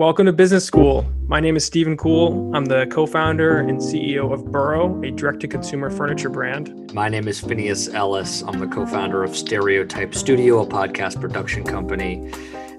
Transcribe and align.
Welcome 0.00 0.24
to 0.24 0.32
Business 0.32 0.64
School. 0.64 1.06
My 1.26 1.40
name 1.40 1.56
is 1.56 1.64
Stephen 1.66 1.94
Kuhl. 1.94 2.56
I'm 2.56 2.64
the 2.64 2.86
co 2.86 3.04
founder 3.04 3.58
and 3.58 3.78
CEO 3.78 4.32
of 4.32 4.50
Burrow, 4.50 4.98
a 5.02 5.10
direct 5.10 5.40
to 5.40 5.46
consumer 5.46 5.90
furniture 5.90 6.30
brand. 6.30 6.90
My 6.94 7.10
name 7.10 7.28
is 7.28 7.38
Phineas 7.38 7.86
Ellis. 7.92 8.40
I'm 8.40 8.58
the 8.58 8.66
co 8.66 8.86
founder 8.86 9.22
of 9.22 9.36
Stereotype 9.36 10.14
Studio, 10.14 10.62
a 10.62 10.66
podcast 10.66 11.20
production 11.20 11.64
company. 11.64 12.32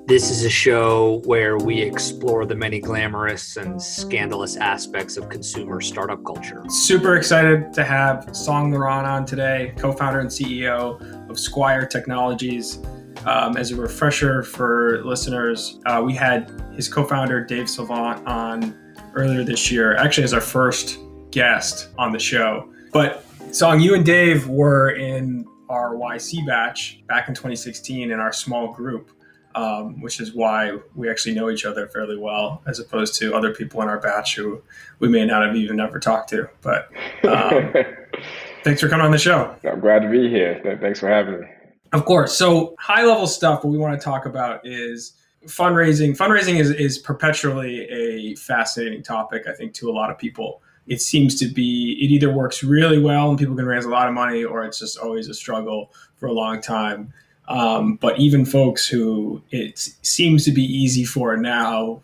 This 0.08 0.32
is 0.32 0.44
a 0.46 0.50
show 0.50 1.22
where 1.26 1.60
we 1.60 1.80
explore 1.80 2.48
the 2.48 2.56
many 2.56 2.80
glamorous 2.80 3.56
and 3.56 3.80
scandalous 3.80 4.58
aspects 4.58 5.16
of 5.16 5.30
consumer 5.30 5.80
startup 5.80 6.26
culture. 6.26 6.64
Super 6.70 7.18
excited 7.18 7.72
to 7.74 7.84
have 7.84 8.26
Songe 8.30 8.74
LaRon 8.74 9.04
on 9.04 9.28
today, 9.28 9.76
co 9.78 9.92
founder 9.92 10.22
and 10.22 10.30
CEO 10.30 11.30
of 11.30 11.40
Squire 11.40 11.86
Technologies. 11.86 12.80
Um, 13.26 13.56
as 13.56 13.72
a 13.72 13.76
refresher 13.76 14.42
for 14.44 15.04
listeners, 15.04 15.80
uh, 15.86 16.02
we 16.04 16.14
had 16.14 16.52
his 16.76 16.88
co-founder 16.88 17.46
Dave 17.46 17.70
Salvant 17.70 18.26
on 18.28 18.76
earlier 19.14 19.44
this 19.44 19.72
year, 19.72 19.96
actually 19.96 20.24
as 20.24 20.34
our 20.34 20.42
first 20.42 20.98
guest 21.30 21.90
on 21.98 22.12
the 22.12 22.20
show. 22.20 22.72
But 22.92 23.26
Songe, 23.52 23.84
you 23.84 23.94
and 23.94 24.06
Dave 24.06 24.48
were 24.48 24.92
in 24.92 25.46
our 25.70 25.96
YC 25.96 26.46
batch 26.46 27.02
back 27.08 27.28
in 27.28 27.36
2016 27.36 28.12
in 28.12 28.20
our 28.20 28.34
small 28.34 28.74
group, 28.74 29.12
um, 29.56 30.02
which 30.02 30.20
is 30.20 30.34
why 30.34 30.78
we 30.96 31.10
actually 31.10 31.36
know 31.36 31.50
each 31.50 31.66
other 31.66 31.88
fairly 31.88 32.18
well, 32.18 32.62
as 32.68 32.80
opposed 32.80 33.16
to 33.20 33.36
other 33.36 33.54
people 33.54 33.82
in 33.82 33.88
our 33.88 34.00
batch 34.00 34.36
who 34.36 34.62
we 35.00 35.08
may 35.08 35.26
not 35.26 35.46
have 35.46 35.56
even 35.56 35.80
ever 35.80 36.00
talked 36.00 36.30
to. 36.30 36.50
But 36.62 36.90
um, 37.28 37.74
thanks 38.64 38.82
for 38.82 38.90
coming 38.90 39.06
on 39.06 39.12
the 39.12 39.18
show. 39.18 39.56
I'm 39.64 39.80
glad 39.80 40.00
to 40.00 40.10
be 40.10 40.30
here. 40.30 40.78
Thanks 40.82 41.00
for 41.00 41.08
having 41.08 41.42
me. 41.42 41.48
Of 41.94 42.06
course. 42.06 42.36
So 42.36 42.76
high 42.80 43.04
level 43.04 43.28
stuff. 43.28 43.64
What 43.64 43.72
we 43.72 43.78
want 43.78 44.00
to 44.00 44.04
talk 44.04 44.26
about 44.26 44.66
is 44.66 45.14
fundraising. 45.46 46.16
Fundraising 46.16 46.60
is 46.60 46.72
is 46.72 46.98
perpetually 46.98 47.82
a 47.90 48.36
fascinating 48.36 49.04
topic. 49.04 49.44
I 49.48 49.54
think 49.54 49.74
to 49.76 49.90
a 49.90 49.94
lot 49.94 50.10
of 50.10 50.18
people. 50.18 50.62
It 50.88 51.02
seems 51.02 51.38
to 51.40 51.48
be 51.48 51.98
it 52.02 52.12
either 52.12 52.32
works 52.32 52.64
really 52.64 53.00
well 53.00 53.30
and 53.30 53.38
people 53.38 53.56
can 53.56 53.66
raise 53.66 53.86
a 53.86 53.90
lot 53.90 54.08
of 54.08 54.14
money, 54.14 54.44
or 54.44 54.64
it's 54.64 54.80
just 54.80 54.98
always 54.98 55.28
a 55.28 55.34
struggle 55.34 55.92
for 56.16 56.28
a 56.28 56.34
long 56.34 56.62
time. 56.62 57.14
Um, 57.48 57.96
but 57.96 58.18
even 58.18 58.46
folks 58.46 58.88
who 58.88 59.42
it 59.52 59.78
seems 60.02 60.46
to 60.46 60.52
be 60.52 60.64
easy 60.64 61.04
for 61.04 61.36
now, 61.38 62.02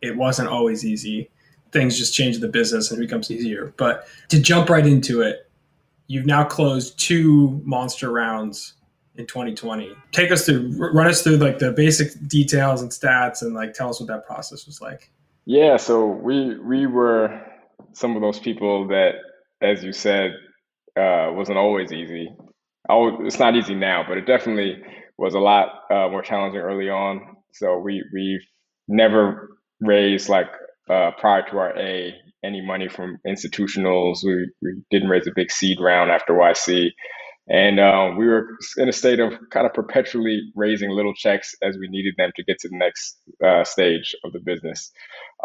it 0.00 0.16
wasn't 0.16 0.48
always 0.48 0.84
easy. 0.84 1.30
Things 1.70 1.98
just 1.98 2.14
change 2.14 2.38
the 2.38 2.48
business 2.48 2.90
and 2.90 2.98
it 2.98 3.06
becomes 3.06 3.30
easier. 3.30 3.74
But 3.76 4.06
to 4.30 4.40
jump 4.40 4.70
right 4.70 4.86
into 4.86 5.20
it, 5.20 5.50
you've 6.06 6.24
now 6.24 6.44
closed 6.44 6.98
two 6.98 7.60
monster 7.64 8.10
rounds 8.10 8.74
in 9.18 9.26
2020. 9.26 9.92
Take 10.12 10.30
us 10.30 10.46
through, 10.46 10.70
run 10.78 11.08
us 11.08 11.22
through 11.22 11.36
like 11.36 11.58
the 11.58 11.72
basic 11.72 12.26
details 12.28 12.80
and 12.80 12.90
stats, 12.90 13.42
and 13.42 13.54
like 13.54 13.74
tell 13.74 13.90
us 13.90 14.00
what 14.00 14.08
that 14.08 14.24
process 14.24 14.64
was 14.64 14.80
like. 14.80 15.10
Yeah, 15.44 15.76
so 15.76 16.06
we 16.06 16.58
we 16.60 16.86
were 16.86 17.40
some 17.92 18.14
of 18.16 18.22
those 18.22 18.38
people 18.38 18.86
that, 18.88 19.12
as 19.60 19.82
you 19.82 19.92
said, 19.92 20.32
uh, 20.96 21.30
wasn't 21.32 21.58
always 21.58 21.92
easy. 21.92 22.28
Oh, 22.88 23.24
it's 23.24 23.38
not 23.38 23.56
easy 23.56 23.74
now, 23.74 24.04
but 24.08 24.16
it 24.16 24.26
definitely 24.26 24.82
was 25.18 25.34
a 25.34 25.40
lot 25.40 25.68
uh, 25.90 26.08
more 26.08 26.22
challenging 26.22 26.60
early 26.60 26.88
on. 26.88 27.36
So 27.52 27.78
we 27.78 28.04
we 28.12 28.40
never 28.86 29.58
raised 29.80 30.28
like 30.28 30.48
uh, 30.88 31.10
prior 31.18 31.42
to 31.50 31.58
our 31.58 31.76
A 31.78 32.14
any 32.44 32.60
money 32.60 32.88
from 32.88 33.18
institutionals. 33.26 34.22
We 34.22 34.48
we 34.62 34.74
didn't 34.90 35.08
raise 35.08 35.26
a 35.26 35.32
big 35.34 35.50
seed 35.50 35.80
round 35.80 36.10
after 36.10 36.34
YC. 36.34 36.90
And 37.48 37.80
um, 37.80 38.16
we 38.16 38.26
were 38.26 38.48
in 38.76 38.88
a 38.88 38.92
state 38.92 39.20
of 39.20 39.32
kind 39.50 39.66
of 39.66 39.72
perpetually 39.74 40.40
raising 40.54 40.90
little 40.90 41.14
checks 41.14 41.54
as 41.62 41.76
we 41.78 41.88
needed 41.88 42.14
them 42.18 42.30
to 42.36 42.44
get 42.44 42.58
to 42.60 42.68
the 42.68 42.76
next 42.76 43.18
uh, 43.44 43.64
stage 43.64 44.14
of 44.24 44.32
the 44.32 44.40
business. 44.40 44.92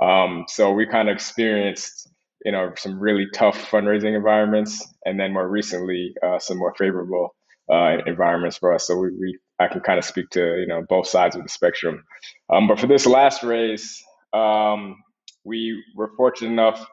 Um, 0.01 0.45
so 0.49 0.71
we 0.73 0.85
kind 0.85 1.09
of 1.09 1.15
experienced, 1.15 2.09
you 2.43 2.51
know, 2.51 2.73
some 2.77 2.99
really 2.99 3.27
tough 3.33 3.57
fundraising 3.71 4.15
environments, 4.15 4.85
and 5.05 5.19
then 5.19 5.33
more 5.33 5.47
recently, 5.47 6.13
uh, 6.25 6.39
some 6.39 6.57
more 6.57 6.73
favorable 6.77 7.35
uh, 7.71 7.97
environments 8.05 8.57
for 8.57 8.73
us. 8.73 8.87
So 8.87 8.97
we, 8.97 9.09
we, 9.19 9.39
I 9.59 9.67
can 9.69 9.81
kind 9.81 9.99
of 9.99 10.05
speak 10.05 10.29
to 10.31 10.59
you 10.59 10.67
know 10.67 10.83
both 10.89 11.07
sides 11.07 11.35
of 11.35 11.43
the 11.43 11.49
spectrum. 11.49 12.03
Um, 12.51 12.67
but 12.67 12.79
for 12.79 12.87
this 12.87 13.05
last 13.05 13.43
raise, 13.43 14.03
um, 14.33 14.97
we 15.45 15.81
were 15.95 16.11
fortunate 16.17 16.51
enough 16.51 16.85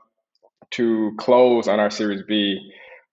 to 0.72 1.12
close 1.18 1.66
on 1.66 1.80
our 1.80 1.90
Series 1.90 2.22
B 2.28 2.60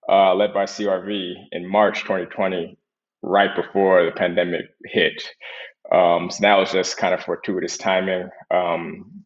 uh, 0.09 0.33
led 0.35 0.53
by 0.53 0.65
CRV 0.65 1.33
in 1.51 1.69
March 1.69 2.01
2020, 2.01 2.77
right 3.21 3.55
before 3.55 4.05
the 4.05 4.11
pandemic 4.11 4.65
hit. 4.85 5.23
Um, 5.91 6.29
so 6.29 6.39
that 6.41 6.55
was 6.55 6.71
just 6.71 6.97
kind 6.97 7.13
of 7.13 7.21
fortuitous 7.21 7.77
timing. 7.77 8.29
Um, 8.51 9.23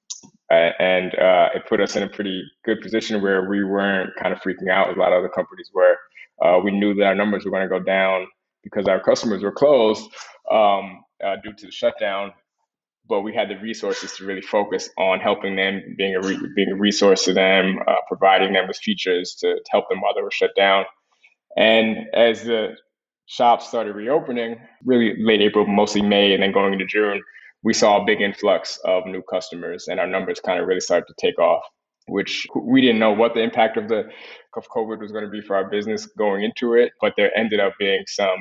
and 0.49 1.15
uh, 1.15 1.49
it 1.55 1.63
put 1.67 1.79
us 1.79 1.95
in 1.95 2.03
a 2.03 2.09
pretty 2.09 2.43
good 2.65 2.81
position 2.81 3.21
where 3.21 3.49
we 3.49 3.63
weren't 3.63 4.11
kind 4.17 4.33
of 4.33 4.41
freaking 4.41 4.69
out 4.69 4.89
as 4.89 4.97
a 4.97 4.99
lot 4.99 5.13
of 5.13 5.19
other 5.19 5.29
companies 5.29 5.69
were. 5.73 5.95
Uh, 6.43 6.59
we 6.63 6.71
knew 6.71 6.93
that 6.95 7.05
our 7.05 7.15
numbers 7.15 7.45
were 7.45 7.51
going 7.51 7.67
to 7.67 7.69
go 7.69 7.83
down 7.83 8.27
because 8.63 8.87
our 8.87 9.01
customers 9.01 9.43
were 9.43 9.51
closed 9.51 10.03
um, 10.51 11.03
uh, 11.25 11.35
due 11.43 11.53
to 11.53 11.67
the 11.67 11.71
shutdown 11.71 12.33
but 13.07 13.21
we 13.21 13.33
had 13.33 13.49
the 13.49 13.57
resources 13.57 14.13
to 14.13 14.25
really 14.25 14.41
focus 14.41 14.89
on 14.97 15.19
helping 15.19 15.55
them, 15.55 15.81
being 15.97 16.15
a 16.15 16.21
re- 16.21 16.49
being 16.55 16.71
a 16.71 16.75
resource 16.75 17.25
to 17.25 17.33
them, 17.33 17.79
uh, 17.87 17.95
providing 18.07 18.53
them 18.53 18.67
with 18.67 18.77
features 18.77 19.35
to, 19.39 19.55
to, 19.55 19.71
help 19.71 19.89
them 19.89 20.01
while 20.01 20.13
they 20.13 20.21
were 20.21 20.31
shut 20.31 20.51
down. 20.55 20.85
And 21.57 22.07
as 22.13 22.43
the 22.43 22.75
shops 23.25 23.67
started 23.67 23.95
reopening, 23.95 24.59
really 24.85 25.15
late 25.21 25.41
April, 25.41 25.65
mostly 25.65 26.01
May, 26.01 26.33
and 26.33 26.41
then 26.41 26.51
going 26.51 26.73
into 26.73 26.85
June, 26.85 27.21
we 27.63 27.73
saw 27.73 28.01
a 28.01 28.05
big 28.05 28.21
influx 28.21 28.79
of 28.85 29.05
new 29.05 29.21
customers, 29.21 29.87
and 29.87 29.99
our 29.99 30.07
numbers 30.07 30.39
kind 30.39 30.59
of 30.59 30.67
really 30.67 30.79
started 30.79 31.05
to 31.07 31.15
take 31.19 31.37
off. 31.39 31.63
Which 32.07 32.47
we 32.55 32.81
didn't 32.81 32.99
know 32.99 33.11
what 33.11 33.35
the 33.35 33.41
impact 33.41 33.77
of 33.77 33.87
the 33.87 34.09
of 34.57 34.67
COVID 34.69 34.99
was 34.99 35.11
going 35.11 35.23
to 35.23 35.29
be 35.29 35.41
for 35.41 35.55
our 35.55 35.69
business 35.69 36.07
going 36.17 36.43
into 36.43 36.73
it, 36.73 36.93
but 36.99 37.13
there 37.15 37.37
ended 37.37 37.59
up 37.59 37.73
being 37.77 38.03
some 38.07 38.39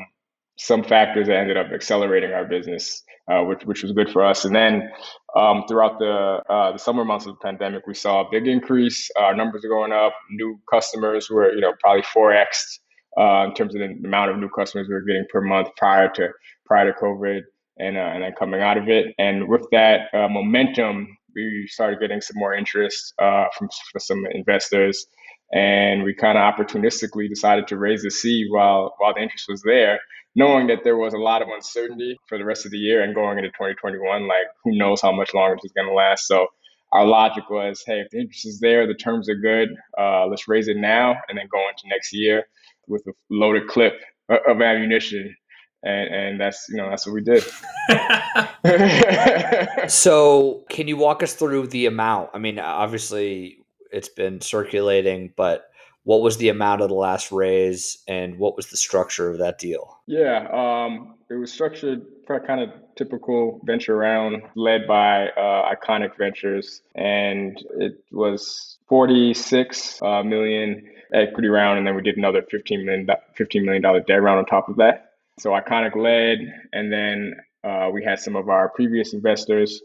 some 0.57 0.83
factors 0.83 1.27
that 1.27 1.37
ended 1.37 1.57
up 1.57 1.73
accelerating 1.73 2.33
our 2.33 2.45
business 2.45 3.03
uh, 3.31 3.45
which 3.45 3.65
which 3.65 3.83
was 3.83 3.93
good 3.93 4.11
for 4.11 4.25
us. 4.25 4.45
And 4.45 4.55
then 4.55 4.91
um, 5.37 5.65
throughout 5.69 5.99
the 5.99 6.43
uh, 6.49 6.73
the 6.73 6.79
summer 6.79 7.05
months 7.05 7.27
of 7.27 7.35
the 7.35 7.41
pandemic, 7.43 7.87
we 7.87 7.95
saw 7.95 8.27
a 8.27 8.31
big 8.31 8.49
increase. 8.49 9.11
Our 9.17 9.35
numbers 9.35 9.65
are 9.65 9.69
going 9.69 9.93
up. 9.93 10.15
New 10.31 10.59
customers 10.71 11.31
were 11.31 11.53
you 11.53 11.61
know 11.61 11.73
probably 11.81 12.03
four 12.03 12.33
x 12.33 12.81
uh, 13.19 13.45
in 13.47 13.55
terms 13.55 13.75
of 13.75 13.81
the 13.81 13.95
amount 14.05 14.31
of 14.31 14.39
new 14.39 14.49
customers 14.49 14.89
we 14.89 14.95
were 14.95 15.03
getting 15.03 15.27
per 15.31 15.41
month 15.41 15.69
prior 15.77 16.09
to 16.15 16.29
prior 16.67 16.93
to 16.93 16.99
COVID, 16.99 17.43
and 17.79 17.97
uh, 17.97 18.01
and 18.01 18.23
then 18.25 18.33
coming 18.39 18.63
out 18.63 18.77
of 18.77 18.89
it. 18.89 19.15
And 19.19 19.49
with 19.49 19.67
that 19.71 20.13
uh, 20.13 20.29
momentum, 20.29 21.07
we 21.35 21.67
started 21.69 22.01
getting 22.01 22.21
some 22.21 22.37
more 22.37 22.55
interest 22.55 23.15
uh, 23.21 23.45
from, 23.57 23.69
from 23.93 24.01
some 24.01 24.25
investors. 24.33 25.07
And 25.53 26.05
we 26.05 26.15
kind 26.15 26.39
of 26.39 26.55
opportunistically 26.55 27.29
decided 27.29 27.67
to 27.69 27.77
raise 27.77 28.03
the 28.03 28.11
seed 28.11 28.47
while 28.51 28.95
while 28.99 29.15
the 29.15 29.21
interest 29.21 29.47
was 29.49 29.63
there 29.63 29.99
knowing 30.37 30.69
that 30.69 30.85
there 30.85 30.97
was 30.97 31.15
a 31.15 31.19
lot 31.19 31.43
of 31.43 31.49
uncertainty 31.49 32.17
for 32.29 32.39
the 32.39 32.45
rest 32.45 32.65
of 32.65 32.71
the 32.71 32.79
year 32.79 33.03
and 33.03 33.15
going 33.15 33.39
into 33.39 33.51
2021, 33.51 34.29
like 34.29 34.47
who 34.65 34.77
knows 34.77 35.01
how 35.01 35.13
much 35.13 35.35
longer 35.35 35.57
this 35.57 35.71
is 35.71 35.73
going 35.73 35.89
to 35.89 35.95
last. 35.95 36.27
So 36.27 36.47
our 36.93 37.07
logic 37.07 37.49
was, 37.51 37.83
hey, 37.87 38.01
if 38.01 38.11
the 38.11 38.21
interest 38.21 38.47
is 38.47 38.61
there, 38.61 38.87
the 38.87 38.95
terms 38.95 39.29
are 39.29 39.37
good, 39.37 39.69
uh, 39.99 40.27
let's 40.27 40.49
raise 40.49 40.69
it 40.69 40.77
now 40.77 41.17
and 41.29 41.39
then 41.39 41.47
go 41.51 41.59
into 41.69 41.89
next 41.89 42.13
year 42.13 42.45
with 42.87 43.03
a 43.07 43.13
loaded 43.31 43.69
clip 43.69 44.01
of 44.29 44.61
ammunition. 44.61 45.35
And, 45.83 46.15
and 46.15 46.41
that's 46.41 46.67
you 46.69 46.77
know 46.77 46.91
that's 46.91 47.07
what 47.07 47.15
we 47.15 47.23
did. 47.23 47.43
so, 49.91 50.67
can 50.69 50.89
you 50.89 50.99
walk 50.99 51.23
us 51.23 51.33
through 51.33 51.69
the 51.69 51.87
amount? 51.87 52.29
I 52.35 52.39
mean, 52.39 52.59
obviously, 52.59 53.61
it's 53.91 54.11
been 54.11 54.43
circulating, 54.43 55.33
but 55.39 55.70
what 56.05 56.23
was 56.23 56.39
the 56.39 56.49
amount 56.49 56.81
of 56.81 56.89
the 56.89 56.95
last 56.95 57.31
raise 57.31 58.03
and 58.09 58.39
what 58.39 58.57
was 58.57 58.67
the 58.71 58.77
structure 58.77 59.31
of 59.31 59.39
that 59.39 59.59
deal? 59.59 59.99
Yeah, 60.07 60.47
um, 60.53 61.15
it 61.31 61.35
was 61.35 61.53
structured 61.53 62.07
for 62.27 62.41
kind 62.41 62.61
of 62.61 62.71
typical 62.97 63.61
venture 63.65 63.97
round 63.97 64.43
led 64.55 64.87
by 64.87 65.29
uh, 65.29 65.75
ICONIQ 65.75 66.17
Ventures, 66.17 66.83
and 66.95 67.63
it 67.79 68.03
was 68.11 68.79
46 68.89 70.01
uh, 70.03 70.23
million 70.23 70.89
equity 71.13 71.49
round, 71.49 71.79
and 71.79 71.87
then 71.87 71.95
we 71.95 72.03
did 72.03 72.17
another 72.17 72.43
15 72.51 72.85
million 72.85 73.09
15 73.37 73.65
million 73.65 73.83
dollar 73.83 74.01
debt 74.01 74.23
round 74.23 74.39
on 74.39 74.47
top 74.47 74.69
of 74.69 74.77
that. 74.77 75.13
So 75.39 75.51
ICONIQ 75.51 75.97
led, 75.97 76.39
and 76.73 76.93
then 76.93 77.35
uh, 77.63 77.91
we 77.93 78.03
had 78.03 78.19
some 78.19 78.37
of 78.37 78.49
our 78.49 78.69
previous 78.71 79.13
investors 79.13 79.83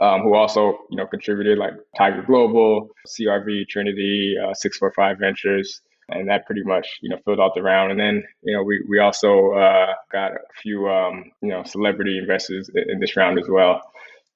um, 0.00 0.22
who 0.22 0.34
also 0.34 0.78
you 0.90 0.96
know 0.96 1.06
contributed 1.06 1.58
like 1.58 1.72
Tiger 1.96 2.22
Global, 2.22 2.88
CRV, 3.06 3.68
Trinity, 3.68 4.36
uh, 4.38 4.54
645 4.54 5.18
Ventures, 5.18 5.80
and 6.08 6.28
that 6.28 6.46
pretty 6.46 6.62
much 6.64 6.98
you 7.02 7.08
know 7.08 7.18
filled 7.24 7.40
out 7.40 7.52
the 7.54 7.62
round. 7.62 7.90
And 7.92 8.00
then 8.00 8.22
you 8.42 8.56
know 8.56 8.62
we 8.62 8.84
we 8.88 8.98
also 8.98 9.52
uh, 9.52 9.94
got 10.12 10.32
a 10.32 10.38
few 10.62 10.88
um, 10.88 11.30
you 11.42 11.50
know 11.50 11.62
celebrity 11.64 12.18
investors 12.18 12.70
in, 12.74 12.84
in 12.92 13.00
this 13.00 13.16
round 13.16 13.38
as 13.38 13.46
well. 13.48 13.82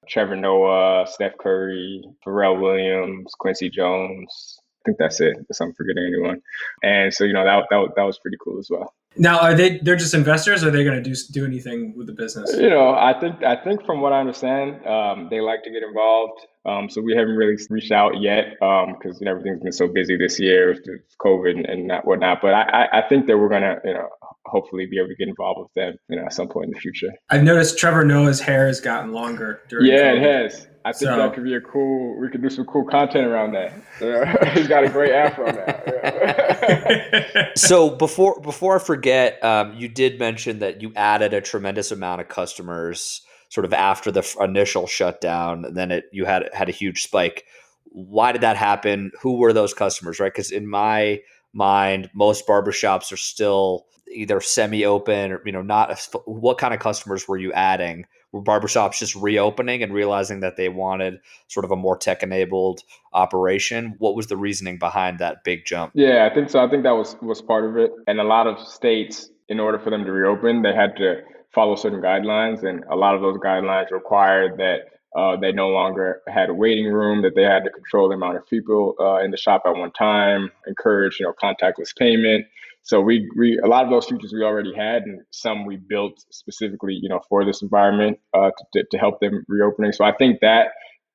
Trevor 0.07 0.35
Noah, 0.35 1.05
Steph 1.07 1.37
Curry, 1.37 2.03
Pharrell 2.25 2.59
Williams, 2.59 3.31
Quincy 3.39 3.69
Jones. 3.69 4.59
I 4.59 4.81
think 4.85 4.97
that's 4.97 5.19
it. 5.21 5.35
Unless 5.35 5.61
I'm 5.61 5.73
forgetting 5.73 6.05
anyone. 6.07 6.41
And 6.83 7.13
so 7.13 7.25
you 7.25 7.33
know 7.33 7.45
that 7.45 7.65
that 7.69 7.89
that 7.95 8.03
was 8.03 8.19
pretty 8.19 8.37
cool 8.43 8.59
as 8.59 8.69
well. 8.71 8.93
Now, 9.17 9.39
are 9.39 9.53
they? 9.55 9.79
They're 9.79 9.95
just 9.95 10.13
investors. 10.13 10.63
Or 10.63 10.67
are 10.67 10.71
they 10.71 10.83
going 10.83 11.01
to 11.01 11.09
do 11.09 11.15
do 11.31 11.45
anything 11.45 11.93
with 11.97 12.07
the 12.07 12.13
business? 12.13 12.53
You 12.55 12.69
know, 12.69 12.91
I 12.91 13.19
think 13.19 13.43
I 13.43 13.55
think 13.55 13.85
from 13.85 14.01
what 14.01 14.13
I 14.13 14.19
understand, 14.19 14.85
um, 14.85 15.27
they 15.29 15.41
like 15.41 15.63
to 15.63 15.71
get 15.71 15.83
involved. 15.83 16.39
Um, 16.65 16.89
so 16.89 17.01
we 17.01 17.15
haven't 17.15 17.35
really 17.35 17.57
reached 17.69 17.91
out 17.91 18.21
yet 18.21 18.51
because 18.59 18.87
um, 18.87 19.13
you 19.19 19.25
know, 19.25 19.31
everything's 19.31 19.61
been 19.61 19.71
so 19.71 19.87
busy 19.87 20.17
this 20.17 20.39
year 20.39 20.69
with 20.69 20.85
COVID 21.19 21.69
and, 21.69 21.91
whatnot. 22.03 22.39
But 22.41 22.53
I, 22.53 22.87
I 22.93 23.01
think 23.07 23.25
that 23.27 23.37
we're 23.37 23.49
gonna, 23.49 23.77
you 23.83 23.93
know, 23.93 24.09
hopefully 24.45 24.85
be 24.85 24.97
able 24.97 25.07
to 25.07 25.15
get 25.15 25.27
involved 25.27 25.59
with 25.61 25.73
them, 25.73 25.97
you 26.09 26.17
know, 26.17 26.25
at 26.25 26.33
some 26.33 26.47
point 26.47 26.67
in 26.67 26.71
the 26.73 26.79
future. 26.79 27.11
I've 27.29 27.43
noticed 27.43 27.77
Trevor 27.77 28.05
Noah's 28.05 28.39
hair 28.39 28.67
has 28.67 28.79
gotten 28.79 29.11
longer. 29.11 29.61
During 29.69 29.87
yeah, 29.87 30.13
COVID. 30.13 30.17
it 30.17 30.51
has. 30.51 30.67
I 30.85 30.93
think 30.93 31.09
so, 31.09 31.17
that 31.17 31.33
could 31.33 31.43
be 31.43 31.55
a 31.55 31.61
cool. 31.61 32.17
We 32.19 32.29
could 32.29 32.41
do 32.41 32.49
some 32.49 32.65
cool 32.65 32.85
content 32.85 33.27
around 33.27 33.51
that. 33.51 33.73
He's 34.53 34.67
got 34.67 34.83
a 34.85 34.89
great 34.89 35.11
afro 35.11 35.51
now. 35.51 35.75
so 37.55 37.89
before 37.89 38.39
before 38.39 38.77
I 38.77 38.79
forget, 38.79 39.43
um, 39.43 39.73
you 39.73 39.89
did 39.89 40.19
mention 40.19 40.59
that 40.59 40.81
you 40.81 40.93
added 40.95 41.33
a 41.33 41.41
tremendous 41.41 41.91
amount 41.91 42.21
of 42.21 42.29
customers 42.29 43.21
sort 43.49 43.65
of 43.65 43.73
after 43.73 44.11
the 44.11 44.25
initial 44.39 44.87
shutdown. 44.87 45.65
Then 45.73 45.91
it 45.91 46.05
you 46.13 46.23
had 46.25 46.49
had 46.53 46.69
a 46.69 46.73
huge 46.73 47.03
spike. 47.03 47.45
Why 47.91 48.31
did 48.31 48.41
that 48.41 48.55
happen? 48.55 49.11
Who 49.21 49.37
were 49.37 49.51
those 49.51 49.73
customers? 49.73 50.19
Right? 50.19 50.31
Because 50.31 50.51
in 50.51 50.67
my 50.67 51.19
mind, 51.51 52.09
most 52.13 52.47
barbershops 52.47 53.11
are 53.11 53.17
still 53.17 53.85
either 54.11 54.39
semi-open 54.39 55.33
or 55.33 55.41
you 55.45 55.51
know 55.51 55.61
not. 55.61 56.07
What 56.25 56.57
kind 56.57 56.73
of 56.73 56.79
customers 56.79 57.27
were 57.27 57.37
you 57.37 57.51
adding? 57.51 58.05
Barbershops 58.33 58.99
just 58.99 59.15
reopening 59.15 59.81
and 59.81 59.93
realizing 59.93 60.41
that 60.41 60.55
they 60.55 60.69
wanted 60.69 61.19
sort 61.47 61.65
of 61.65 61.71
a 61.71 61.75
more 61.75 61.97
tech-enabled 61.97 62.81
operation? 63.13 63.95
What 63.97 64.15
was 64.15 64.27
the 64.27 64.37
reasoning 64.37 64.77
behind 64.77 65.19
that 65.19 65.43
big 65.43 65.65
jump? 65.65 65.91
Yeah, 65.95 66.27
I 66.29 66.33
think 66.33 66.49
so. 66.49 66.63
I 66.63 66.69
think 66.69 66.83
that 66.83 66.91
was 66.91 67.15
was 67.21 67.41
part 67.41 67.65
of 67.65 67.77
it. 67.77 67.91
And 68.07 68.19
a 68.19 68.23
lot 68.23 68.47
of 68.47 68.59
states, 68.59 69.29
in 69.47 69.59
order 69.59 69.79
for 69.79 69.89
them 69.89 70.05
to 70.05 70.11
reopen, 70.11 70.61
they 70.61 70.73
had 70.73 70.95
to 70.97 71.21
follow 71.53 71.75
certain 71.75 72.01
guidelines, 72.01 72.63
and 72.63 72.83
a 72.91 72.95
lot 72.95 73.15
of 73.15 73.21
those 73.21 73.37
guidelines 73.37 73.91
required 73.91 74.57
that 74.57 74.99
uh, 75.17 75.35
they 75.35 75.51
no 75.51 75.69
longer 75.69 76.21
had 76.27 76.49
a 76.49 76.53
waiting 76.53 76.85
room, 76.85 77.23
that 77.23 77.33
they 77.35 77.43
had 77.43 77.63
to 77.63 77.71
control 77.71 78.09
the 78.09 78.15
amount 78.15 78.37
of 78.37 78.47
people 78.47 78.93
uh, 78.99 79.17
in 79.17 79.31
the 79.31 79.37
shop 79.37 79.63
at 79.65 79.75
one 79.75 79.91
time, 79.91 80.51
encourage 80.67 81.19
you 81.19 81.25
know 81.25 81.33
contactless 81.41 81.95
payment. 81.97 82.45
So 82.83 83.01
we 83.01 83.29
we 83.37 83.59
a 83.63 83.67
lot 83.67 83.83
of 83.83 83.91
those 83.91 84.05
features 84.05 84.33
we 84.33 84.43
already 84.43 84.73
had, 84.73 85.03
and 85.03 85.21
some 85.31 85.65
we 85.65 85.77
built 85.77 86.13
specifically 86.31 86.97
you 87.01 87.09
know 87.09 87.21
for 87.29 87.45
this 87.45 87.61
environment 87.61 88.19
uh, 88.33 88.51
to, 88.73 88.83
to 88.91 88.97
help 88.97 89.19
them 89.19 89.43
reopening. 89.47 89.91
So 89.91 90.05
I 90.05 90.13
think 90.13 90.39
that 90.41 90.69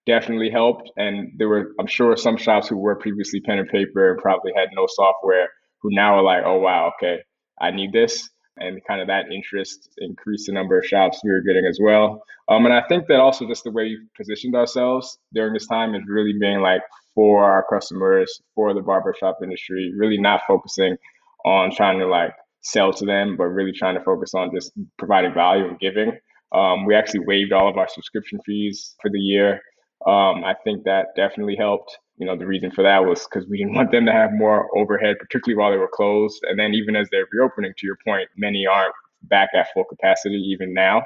definitely 0.06 0.50
helped. 0.50 0.90
And 0.96 1.32
there 1.38 1.48
were 1.48 1.72
I'm 1.80 1.86
sure 1.86 2.16
some 2.16 2.36
shops 2.36 2.68
who 2.68 2.76
were 2.76 2.96
previously 2.96 3.40
pen 3.40 3.58
and 3.58 3.68
paper 3.68 4.12
and 4.12 4.20
probably 4.20 4.52
had 4.56 4.68
no 4.74 4.86
software 4.88 5.48
who 5.80 5.90
now 5.92 6.16
are 6.16 6.22
like, 6.22 6.42
oh 6.44 6.58
wow, 6.58 6.92
okay, 6.96 7.18
I 7.60 7.70
need 7.70 7.92
this 7.92 8.28
and 8.56 8.80
kind 8.86 9.00
of 9.00 9.08
that 9.08 9.32
interest 9.32 9.88
increased 9.98 10.46
the 10.46 10.52
number 10.52 10.78
of 10.78 10.86
shops 10.86 11.20
we 11.24 11.30
were 11.30 11.40
getting 11.40 11.66
as 11.66 11.78
well. 11.82 12.22
Um, 12.48 12.66
and 12.66 12.74
I 12.74 12.82
think 12.88 13.06
that 13.08 13.20
also 13.20 13.46
just 13.48 13.64
the 13.64 13.70
way 13.70 13.84
we 13.84 13.98
positioned 14.16 14.54
ourselves 14.54 15.18
during 15.32 15.54
this 15.54 15.66
time 15.66 15.94
is 15.94 16.02
really 16.06 16.34
being 16.38 16.60
like 16.60 16.82
for 17.14 17.44
our 17.44 17.64
customers, 17.68 18.40
for 18.54 18.74
the 18.74 18.80
barbershop 18.80 19.38
industry, 19.42 19.92
really 19.96 20.18
not 20.18 20.42
focusing 20.46 20.96
on 21.44 21.74
trying 21.74 21.98
to 21.98 22.06
like 22.06 22.32
sell 22.62 22.92
to 22.92 23.04
them, 23.04 23.36
but 23.36 23.44
really 23.44 23.72
trying 23.72 23.96
to 23.96 24.04
focus 24.04 24.34
on 24.34 24.50
just 24.54 24.72
providing 24.98 25.34
value 25.34 25.66
and 25.66 25.78
giving. 25.78 26.12
Um, 26.52 26.86
we 26.86 26.94
actually 26.94 27.20
waived 27.20 27.52
all 27.52 27.68
of 27.68 27.76
our 27.76 27.88
subscription 27.88 28.38
fees 28.46 28.94
for 29.02 29.10
the 29.10 29.18
year. 29.18 29.60
Um, 30.06 30.44
I 30.44 30.54
think 30.64 30.84
that 30.84 31.08
definitely 31.16 31.56
helped 31.56 31.98
you 32.16 32.26
know, 32.26 32.36
the 32.36 32.46
reason 32.46 32.70
for 32.70 32.82
that 32.82 33.04
was 33.04 33.24
because 33.24 33.48
we 33.48 33.58
didn't 33.58 33.74
want 33.74 33.90
them 33.90 34.06
to 34.06 34.12
have 34.12 34.32
more 34.32 34.68
overhead, 34.76 35.16
particularly 35.18 35.58
while 35.58 35.70
they 35.70 35.78
were 35.78 35.90
closed. 35.92 36.42
And 36.44 36.58
then 36.58 36.74
even 36.74 36.96
as 36.96 37.08
they're 37.10 37.26
reopening, 37.32 37.72
to 37.76 37.86
your 37.86 37.98
point, 38.06 38.28
many 38.36 38.66
aren't 38.66 38.94
back 39.22 39.50
at 39.54 39.72
full 39.72 39.84
capacity 39.84 40.36
even 40.36 40.72
now. 40.72 41.02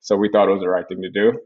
So 0.00 0.16
we 0.16 0.30
thought 0.30 0.48
it 0.48 0.52
was 0.52 0.60
the 0.60 0.68
right 0.68 0.86
thing 0.88 1.02
to 1.02 1.10
do. 1.10 1.38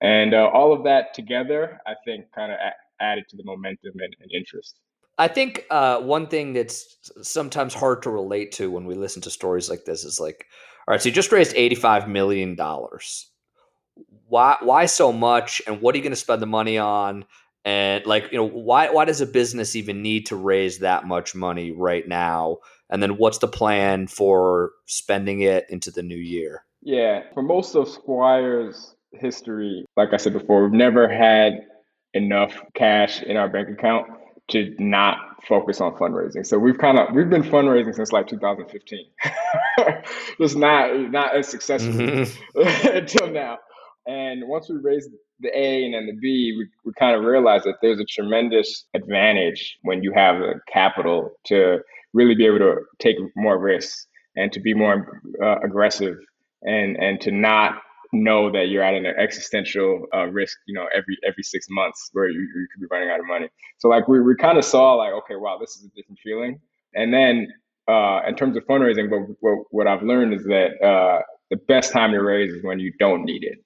And 0.00 0.34
uh, 0.34 0.50
all 0.52 0.72
of 0.72 0.84
that 0.84 1.14
together, 1.14 1.78
I 1.86 1.94
think, 2.04 2.26
kind 2.34 2.52
of 2.52 2.58
a- 2.58 3.02
added 3.02 3.24
to 3.28 3.36
the 3.36 3.44
momentum 3.44 3.92
and, 3.98 4.14
and 4.20 4.30
interest. 4.32 4.80
I 5.18 5.28
think 5.28 5.64
uh, 5.70 6.00
one 6.00 6.28
thing 6.28 6.52
that's 6.52 7.10
sometimes 7.22 7.74
hard 7.74 8.02
to 8.02 8.10
relate 8.10 8.52
to 8.52 8.70
when 8.70 8.84
we 8.84 8.94
listen 8.94 9.20
to 9.22 9.30
stories 9.30 9.68
like 9.68 9.84
this 9.84 10.04
is 10.04 10.20
like, 10.20 10.46
all 10.86 10.92
right, 10.92 11.02
so 11.02 11.08
you 11.08 11.14
just 11.14 11.32
raised 11.32 11.54
eighty-five 11.56 12.08
million 12.08 12.54
dollars. 12.54 13.28
Why? 14.28 14.56
Why 14.60 14.86
so 14.86 15.12
much? 15.12 15.60
And 15.66 15.80
what 15.80 15.94
are 15.94 15.98
you 15.98 16.04
going 16.04 16.12
to 16.12 16.16
spend 16.16 16.40
the 16.40 16.46
money 16.46 16.78
on? 16.78 17.24
And 17.64 18.06
like, 18.06 18.30
you 18.30 18.38
know, 18.38 18.48
why 18.48 18.90
why 18.90 19.04
does 19.04 19.20
a 19.20 19.26
business 19.26 19.74
even 19.74 20.02
need 20.02 20.26
to 20.26 20.36
raise 20.36 20.78
that 20.78 21.06
much 21.06 21.34
money 21.34 21.72
right 21.72 22.06
now? 22.06 22.58
And 22.88 23.02
then 23.02 23.18
what's 23.18 23.38
the 23.38 23.48
plan 23.48 24.06
for 24.06 24.70
spending 24.86 25.40
it 25.42 25.66
into 25.68 25.90
the 25.90 26.02
new 26.02 26.16
year? 26.16 26.64
Yeah, 26.80 27.24
for 27.34 27.42
most 27.42 27.74
of 27.74 27.88
Squire's 27.88 28.94
history, 29.12 29.84
like 29.96 30.12
I 30.12 30.16
said 30.16 30.32
before, 30.32 30.62
we've 30.62 30.72
never 30.72 31.08
had 31.08 31.66
enough 32.14 32.54
cash 32.74 33.22
in 33.22 33.36
our 33.36 33.48
bank 33.48 33.68
account 33.68 34.06
to 34.48 34.74
not 34.78 35.18
focus 35.46 35.80
on 35.80 35.94
fundraising. 35.94 36.46
So 36.46 36.58
we've 36.58 36.78
kind 36.78 36.98
of 36.98 37.14
we've 37.14 37.30
been 37.30 37.42
fundraising 37.42 37.94
since 37.94 38.12
like 38.12 38.26
2015. 38.26 39.06
Just 40.40 40.56
not 40.56 41.10
not 41.10 41.36
as 41.36 41.48
successful 41.48 41.92
mm-hmm. 41.92 42.88
until 42.96 43.30
now. 43.30 43.58
And 44.06 44.48
once 44.48 44.68
we 44.70 44.76
raised 44.76 45.10
the 45.40 45.48
A 45.56 45.84
and 45.84 45.94
then 45.94 46.06
the 46.06 46.14
B, 46.14 46.54
we, 46.58 46.66
we 46.84 46.92
kind 46.98 47.14
of 47.14 47.24
realized 47.24 47.64
that 47.64 47.76
there's 47.82 48.00
a 48.00 48.04
tremendous 48.04 48.86
advantage 48.94 49.78
when 49.82 50.02
you 50.02 50.12
have 50.14 50.38
the 50.38 50.54
capital 50.72 51.32
to 51.44 51.80
really 52.14 52.34
be 52.34 52.46
able 52.46 52.58
to 52.58 52.76
take 52.98 53.16
more 53.36 53.58
risks 53.58 54.06
and 54.34 54.50
to 54.52 54.60
be 54.60 54.72
more 54.72 55.20
uh, 55.42 55.58
aggressive 55.62 56.16
and 56.62 56.96
and 56.96 57.20
to 57.20 57.30
not 57.30 57.82
know 58.12 58.50
that 58.50 58.68
you're 58.68 58.82
at 58.82 58.94
an 58.94 59.06
existential 59.06 60.06
uh, 60.14 60.26
risk, 60.26 60.56
you 60.66 60.74
know, 60.74 60.86
every 60.94 61.16
every 61.26 61.42
six 61.42 61.66
months 61.70 62.10
where 62.12 62.28
you, 62.28 62.40
you 62.40 62.66
could 62.72 62.80
be 62.80 62.86
running 62.90 63.10
out 63.10 63.20
of 63.20 63.26
money. 63.26 63.48
So 63.78 63.88
like 63.88 64.08
we, 64.08 64.20
we 64.20 64.34
kind 64.36 64.58
of 64.58 64.64
saw 64.64 64.94
like, 64.94 65.12
okay, 65.12 65.36
wow, 65.36 65.58
this 65.60 65.76
is 65.76 65.84
a 65.84 65.88
different 65.96 66.18
feeling. 66.22 66.60
And 66.94 67.12
then 67.12 67.48
uh, 67.88 68.20
in 68.26 68.34
terms 68.36 68.56
of 68.56 68.64
fundraising, 68.66 69.08
what, 69.40 69.58
what 69.70 69.86
I've 69.86 70.02
learned 70.02 70.34
is 70.34 70.44
that 70.44 70.80
uh, 70.82 71.22
the 71.50 71.56
best 71.56 71.92
time 71.92 72.12
to 72.12 72.18
raise 72.18 72.52
is 72.52 72.62
when 72.62 72.78
you 72.78 72.92
don't 72.98 73.24
need 73.24 73.44
it. 73.44 73.58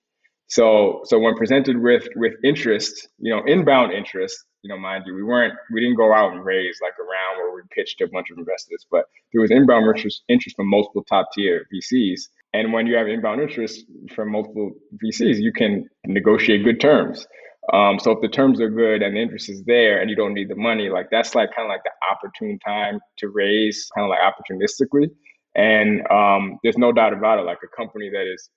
So 0.49 1.01
so 1.05 1.19
when 1.19 1.35
presented 1.35 1.79
with 1.81 2.09
with 2.17 2.35
interest, 2.45 3.09
you 3.19 3.35
know, 3.35 3.43
inbound 3.47 3.93
interest, 3.93 4.37
you 4.63 4.69
know, 4.69 4.79
mind 4.79 5.05
you, 5.07 5.15
we 5.15 5.23
weren't 5.23 5.55
we 5.73 5.81
didn't 5.81 5.97
go 5.97 6.13
out 6.13 6.33
and 6.33 6.45
raise 6.45 6.79
like 6.83 6.93
a 7.01 7.03
round 7.03 7.39
where 7.39 7.55
we 7.55 7.63
pitched 7.75 8.01
a 8.03 8.09
bunch 8.09 8.31
of 8.31 8.37
investors, 8.39 8.87
but 8.91 9.07
there 9.33 9.41
was 9.41 9.51
inbound 9.51 9.87
interest 9.87 10.25
interest 10.29 10.57
from 10.57 10.69
multiple 10.69 11.05
top 11.05 11.29
tier 11.33 11.67
VCs. 11.73 12.21
And 12.55 12.73
when 12.73 12.87
you 12.87 12.97
have 12.97 13.09
inbound 13.09 13.41
interest 13.41 13.85
from 14.15 14.33
multiple 14.33 14.73
VCs, 15.03 15.41
you 15.41 15.53
can 15.53 15.89
negotiate 16.07 16.65
good 16.65 16.81
terms. 16.81 17.27
Um, 17.73 17.99
so 17.99 18.11
if 18.11 18.21
the 18.21 18.29
terms 18.29 18.61
are 18.61 18.69
good 18.69 19.03
and 19.03 19.17
the 19.17 19.21
interest 19.21 19.49
is 19.49 19.63
there 19.65 20.01
and 20.01 20.11
you 20.11 20.17
don't 20.17 20.35
need 20.35 20.49
the 20.49 20.57
money, 20.57 20.89
like 20.89 21.09
that's 21.11 21.35
like 21.35 21.51
kind 21.55 21.67
of 21.67 21.71
like 21.71 21.83
the 21.85 21.93
opportune 22.11 22.59
time 22.59 22.99
to 23.19 23.29
raise, 23.29 23.89
kind 23.95 24.05
of 24.05 24.11
like 24.11 24.21
opportunistically. 24.21 25.09
And 25.55 26.07
um, 26.11 26.59
there's 26.63 26.79
no 26.79 26.93
doubt 26.93 27.13
about 27.13 27.39
it, 27.39 27.43
like 27.43 27.59
a 27.63 27.77
company 27.77 28.11
that 28.11 28.27
is 28.31 28.51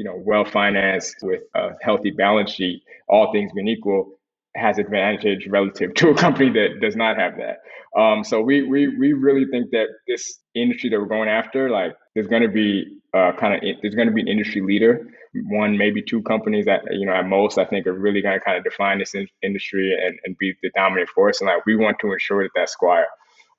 you 0.00 0.04
know, 0.04 0.14
well 0.24 0.46
financed 0.46 1.16
with 1.20 1.42
a 1.54 1.72
healthy 1.82 2.10
balance 2.10 2.52
sheet, 2.52 2.82
all 3.06 3.30
things 3.32 3.52
being 3.54 3.68
equal, 3.68 4.18
has 4.56 4.78
advantage 4.78 5.46
relative 5.48 5.94
to 5.94 6.10
a 6.10 6.14
company 6.14 6.50
that 6.50 6.80
does 6.80 6.96
not 6.96 7.16
have 7.16 7.34
that. 7.36 7.58
Um, 8.00 8.24
so 8.24 8.40
we 8.40 8.62
we 8.62 8.88
we 8.96 9.12
really 9.12 9.46
think 9.50 9.70
that 9.72 9.86
this 10.06 10.38
industry 10.54 10.90
that 10.90 11.00
we're 11.00 11.06
going 11.06 11.28
after, 11.28 11.70
like, 11.70 11.94
there's 12.14 12.28
going 12.28 12.42
to 12.42 12.48
be 12.48 12.84
uh, 13.14 13.32
kind 13.38 13.54
of 13.54 13.60
there's 13.82 13.94
going 13.94 14.08
to 14.08 14.14
be 14.14 14.20
an 14.20 14.28
industry 14.28 14.60
leader, 14.60 15.08
one 15.48 15.76
maybe 15.76 16.02
two 16.02 16.22
companies 16.22 16.66
that 16.66 16.82
you 16.90 17.06
know 17.06 17.12
at 17.12 17.26
most 17.26 17.58
I 17.58 17.64
think 17.64 17.86
are 17.86 17.92
really 17.92 18.22
going 18.22 18.38
to 18.38 18.44
kind 18.44 18.56
of 18.58 18.64
define 18.64 18.98
this 18.98 19.14
in- 19.14 19.28
industry 19.42 19.96
and, 20.00 20.18
and 20.24 20.36
be 20.38 20.54
the 20.62 20.70
dominant 20.74 21.08
force. 21.10 21.40
And 21.40 21.48
like 21.48 21.66
we 21.66 21.76
want 21.76 21.98
to 22.00 22.12
ensure 22.12 22.44
that 22.44 22.50
that's 22.54 22.72
Squire. 22.72 23.06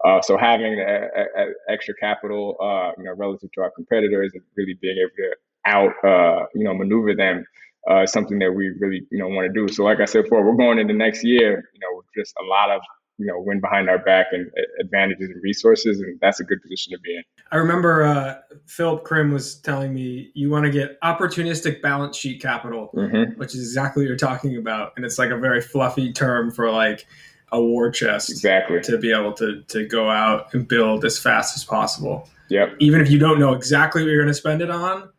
Uh, 0.04 0.22
so 0.22 0.36
having 0.38 0.80
a, 0.80 1.08
a, 1.16 1.44
a 1.44 1.46
extra 1.70 1.94
capital, 1.96 2.56
uh, 2.60 2.92
you 2.98 3.04
know, 3.04 3.14
relative 3.16 3.52
to 3.54 3.62
our 3.62 3.72
competitors, 3.72 4.32
and 4.34 4.42
really 4.56 4.76
being 4.82 4.98
able 4.98 5.12
to 5.16 5.36
out, 5.66 5.92
uh, 6.04 6.46
you 6.56 6.64
know, 6.64 6.74
maneuver 6.74 7.14
them 7.16 7.46
uh, 7.90 8.06
something 8.06 8.40
that 8.40 8.52
we 8.52 8.70
really, 8.80 9.02
you 9.12 9.18
know, 9.18 9.28
want 9.28 9.52
to 9.52 9.54
do. 9.54 9.72
So, 9.74 9.84
like 9.84 10.00
I 10.00 10.06
said 10.06 10.24
before, 10.24 10.46
we're 10.46 10.58
going 10.58 10.80
into 10.80 10.94
next 10.94 11.24
year, 11.24 11.70
you 11.74 11.80
know, 11.80 11.98
with 11.98 12.06
just 12.16 12.34
a 12.42 12.46
lot 12.46 12.70
of, 12.70 12.82
you 13.18 13.26
know, 13.26 13.40
wind 13.40 13.62
behind 13.62 13.90
our 13.90 14.00
back 14.00 14.28
and 14.32 14.50
advantages 14.80 15.30
and 15.30 15.42
resources, 15.44 16.00
and 16.00 16.20
that's 16.20 16.40
a 16.40 16.44
good 16.44 16.62
position 16.62 16.94
to 16.94 17.00
be 17.00 17.16
in. 17.16 17.24
I 17.52 17.58
remember 17.58 18.04
uh, 18.04 18.36
Philip 18.66 19.04
Krim 19.04 19.32
was 19.32 19.56
telling 19.62 19.94
me 19.94 20.32
you 20.34 20.50
want 20.50 20.66
to 20.66 20.72
get 20.72 21.00
opportunistic 21.02 21.82
balance 21.82 22.18
sheet 22.18 22.42
capital, 22.42 22.92
mm-hmm. 22.96 23.38
which 23.40 23.56
is 23.56 23.62
exactly 23.62 24.04
what 24.04 24.08
you're 24.08 24.18
talking 24.18 24.58
about, 24.58 24.94
and 24.96 25.06
it's 25.06 25.18
like 25.18 25.32
a 25.32 25.38
very 25.38 25.62
fluffy 25.62 26.14
term 26.14 26.52
for 26.52 26.72
like 26.72 27.06
a 27.52 27.62
war 27.62 27.92
chest, 27.92 28.30
exactly, 28.30 28.80
to 28.82 28.98
be 28.98 29.12
able 29.12 29.34
to 29.34 29.64
to 29.64 29.88
go 29.88 30.10
out 30.10 30.54
and 30.54 30.68
build 30.68 31.04
as 31.04 31.20
fast 31.20 31.56
as 31.56 31.64
possible. 31.64 32.30
Yep. 32.50 32.76
Even 32.80 33.02
if 33.02 33.10
you 33.10 33.18
don't 33.18 33.40
know 33.40 33.54
exactly 33.54 34.04
what 34.04 34.10
you're 34.10 34.22
going 34.22 34.28
to 34.28 34.34
spend 34.34 34.62
it 34.62 34.70
on, 34.70 35.10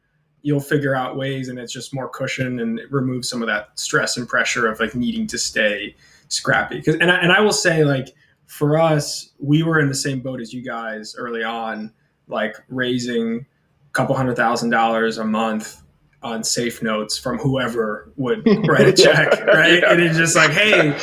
you'll 0.43 0.61
figure 0.61 0.95
out 0.95 1.17
ways 1.17 1.49
and 1.49 1.59
it's 1.59 1.73
just 1.73 1.95
more 1.95 2.09
cushion 2.09 2.61
and 2.61 2.79
it 2.79 2.91
removes 2.91 3.29
some 3.29 3.43
of 3.43 3.49
that 3.49 3.79
stress 3.79 4.17
and 4.17 4.29
pressure 4.29 4.67
of 4.67 4.79
like 4.81 4.95
needing 4.95 5.27
to 5.27 5.39
stay 5.39 5.95
scrappy 6.29 6.77
because 6.77 6.97
and 6.97 7.11
I, 7.11 7.17
and 7.17 7.33
I 7.33 7.41
will 7.41 7.53
say 7.53 7.85
like 7.85 8.09
for 8.47 8.79
us 8.79 9.31
we 9.39 9.63
were 9.63 9.79
in 9.79 9.89
the 9.89 9.95
same 9.95 10.21
boat 10.21 10.41
as 10.41 10.53
you 10.53 10.63
guys 10.63 11.15
early 11.17 11.45
on 11.45 11.93
like 12.27 12.57
raising 12.69 13.47
a 13.89 13.93
couple 13.93 14.17
hundred 14.17 14.37
thousand 14.37 14.71
dollars 14.71 15.19
a 15.19 15.25
month 15.25 15.83
on 16.23 16.45
safe 16.45 16.83
notes 16.83 17.19
from 17.19 17.39
whoever 17.39 18.13
would 18.17 18.47
write 18.69 18.89
a 18.89 18.93
check, 18.93 19.45
right? 19.47 19.83
yeah. 19.83 19.93
And 19.93 20.01
it's 20.01 20.17
just 20.17 20.37
like, 20.37 20.51
hey, 20.51 20.95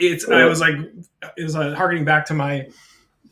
it's. 0.00 0.28
I 0.28 0.44
was 0.44 0.60
like, 0.60 0.74
it 1.36 1.42
was 1.42 1.56
uh, 1.56 1.74
harkening 1.74 2.04
back 2.04 2.26
to 2.26 2.34
my. 2.34 2.68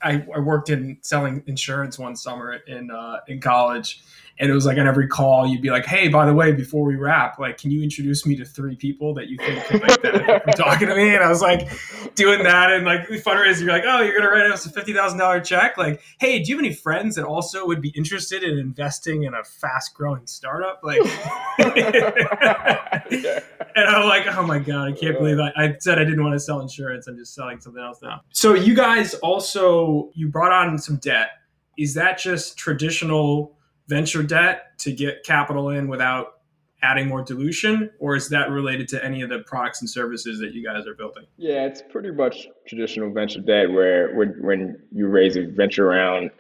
I, 0.01 0.25
I 0.35 0.39
worked 0.39 0.71
in 0.71 0.99
selling 1.03 1.43
insurance 1.47 1.99
one 1.99 2.15
summer 2.15 2.55
in 2.67 2.91
uh, 2.91 3.19
in 3.29 3.41
college, 3.41 4.03
and 4.39 4.51
it 4.51 4.55
was 4.55 4.67
like 4.67 4.79
on 4.79 4.87
every 4.87 5.07
call 5.07 5.47
you'd 5.47 5.63
be 5.63 5.71
like 5.71 5.87
hey 5.87 6.09
by 6.09 6.25
the 6.27 6.35
way 6.35 6.53
before 6.53 6.85
we 6.85 6.97
wrap 6.97 7.39
like 7.39 7.59
can 7.59 7.71
you 7.71 7.83
introduce 7.83 8.25
me 8.27 8.37
to 8.37 8.45
three 8.45 8.77
people 8.77 9.15
that 9.15 9.29
you 9.29 9.37
think 9.39 9.65
could 9.65 9.83
like 9.83 10.03
benefit 10.03 10.43
from 10.45 10.53
talking 10.57 10.89
to 10.89 10.95
me? 10.95 11.15
And 11.15 11.23
i 11.23 11.29
was 11.29 11.43
like 11.43 11.69
doing 12.15 12.43
that. 12.43 12.73
And 12.73 12.85
like 12.85 13.09
the 13.09 13.21
fundraiser 13.21 13.61
you're 13.61 13.73
like 13.73 13.85
oh 13.87 14.01
you're 14.01 14.17
gonna 14.17 14.31
write 14.31 14.51
us 14.51 14.67
a 14.67 14.71
$50000 14.71 15.45
check? 15.45 15.77
Like 15.77 16.03
hey 16.19 16.43
do 16.43 16.51
you 16.51 16.57
have 16.57 16.65
any 16.65 16.75
friends 16.75 17.17
that 17.17 17.25
also 17.25 17.67
would 17.67 17.81
be 17.81 17.91
interested 17.91 18.43
in 18.43 18.59
investing 18.59 19.25
in 19.25 19.35
a 19.35 19.45
fast 19.45 19.95
growing 19.95 20.27
startup? 20.27 20.81
Like 20.83 21.01
and 23.79 23.87
i'm 23.89 24.09
like 24.09 24.27
oh 24.27 24.43
my 24.43 24.59
god 24.59 24.89
i 24.89 24.93
can't 24.93 25.19
believe 25.19 25.39
I, 25.39 25.53
I 25.57 25.77
said 25.79 25.99
i 25.99 26.05
didn't 26.05 26.23
want 26.23 26.35
to 26.35 26.41
sell 26.41 26.61
insurance. 26.61 27.07
I'm 27.07 27.17
just 27.17 27.35
selling 27.35 27.61
something 27.61 27.83
else 27.83 28.01
now. 28.03 28.23
So 28.31 28.55
you 28.55 28.75
guys 28.75 29.15
also 29.15 30.11
you 30.15 30.29
brought 30.29 30.53
on 30.53 30.79
some 30.79 30.97
debt. 30.97 31.29
Is 31.79 31.95
that 31.95 32.19
just 32.19 32.59
traditional 32.59 33.58
venture 33.89 34.23
debt 34.23 34.79
to 34.79 34.93
get 34.93 35.25
capital 35.25 35.71
in 35.71 35.89
without 35.89 36.35
adding 36.83 37.09
more 37.09 37.23
dilution 37.23 37.91
or 37.99 38.15
is 38.15 38.29
that 38.29 38.51
related 38.51 38.87
to 38.87 39.05
any 39.05 39.23
of 39.23 39.29
the 39.29 39.41
products 39.41 39.81
and 39.81 39.91
services 39.91 40.39
that 40.39 40.53
you 40.55 40.65
guys 40.65 40.87
are 40.87 40.95
building? 40.95 41.25
Yeah 41.37 41.65
it's 41.65 41.83
pretty 41.91 42.13
much 42.13 42.47
traditional 42.69 43.11
venture 43.11 43.41
debt 43.41 43.71
where 43.71 44.15
when, 44.15 44.81
you 44.93 45.09
raise 45.09 45.37
a 45.37 45.43
venture 45.43 45.87
round 45.87 46.31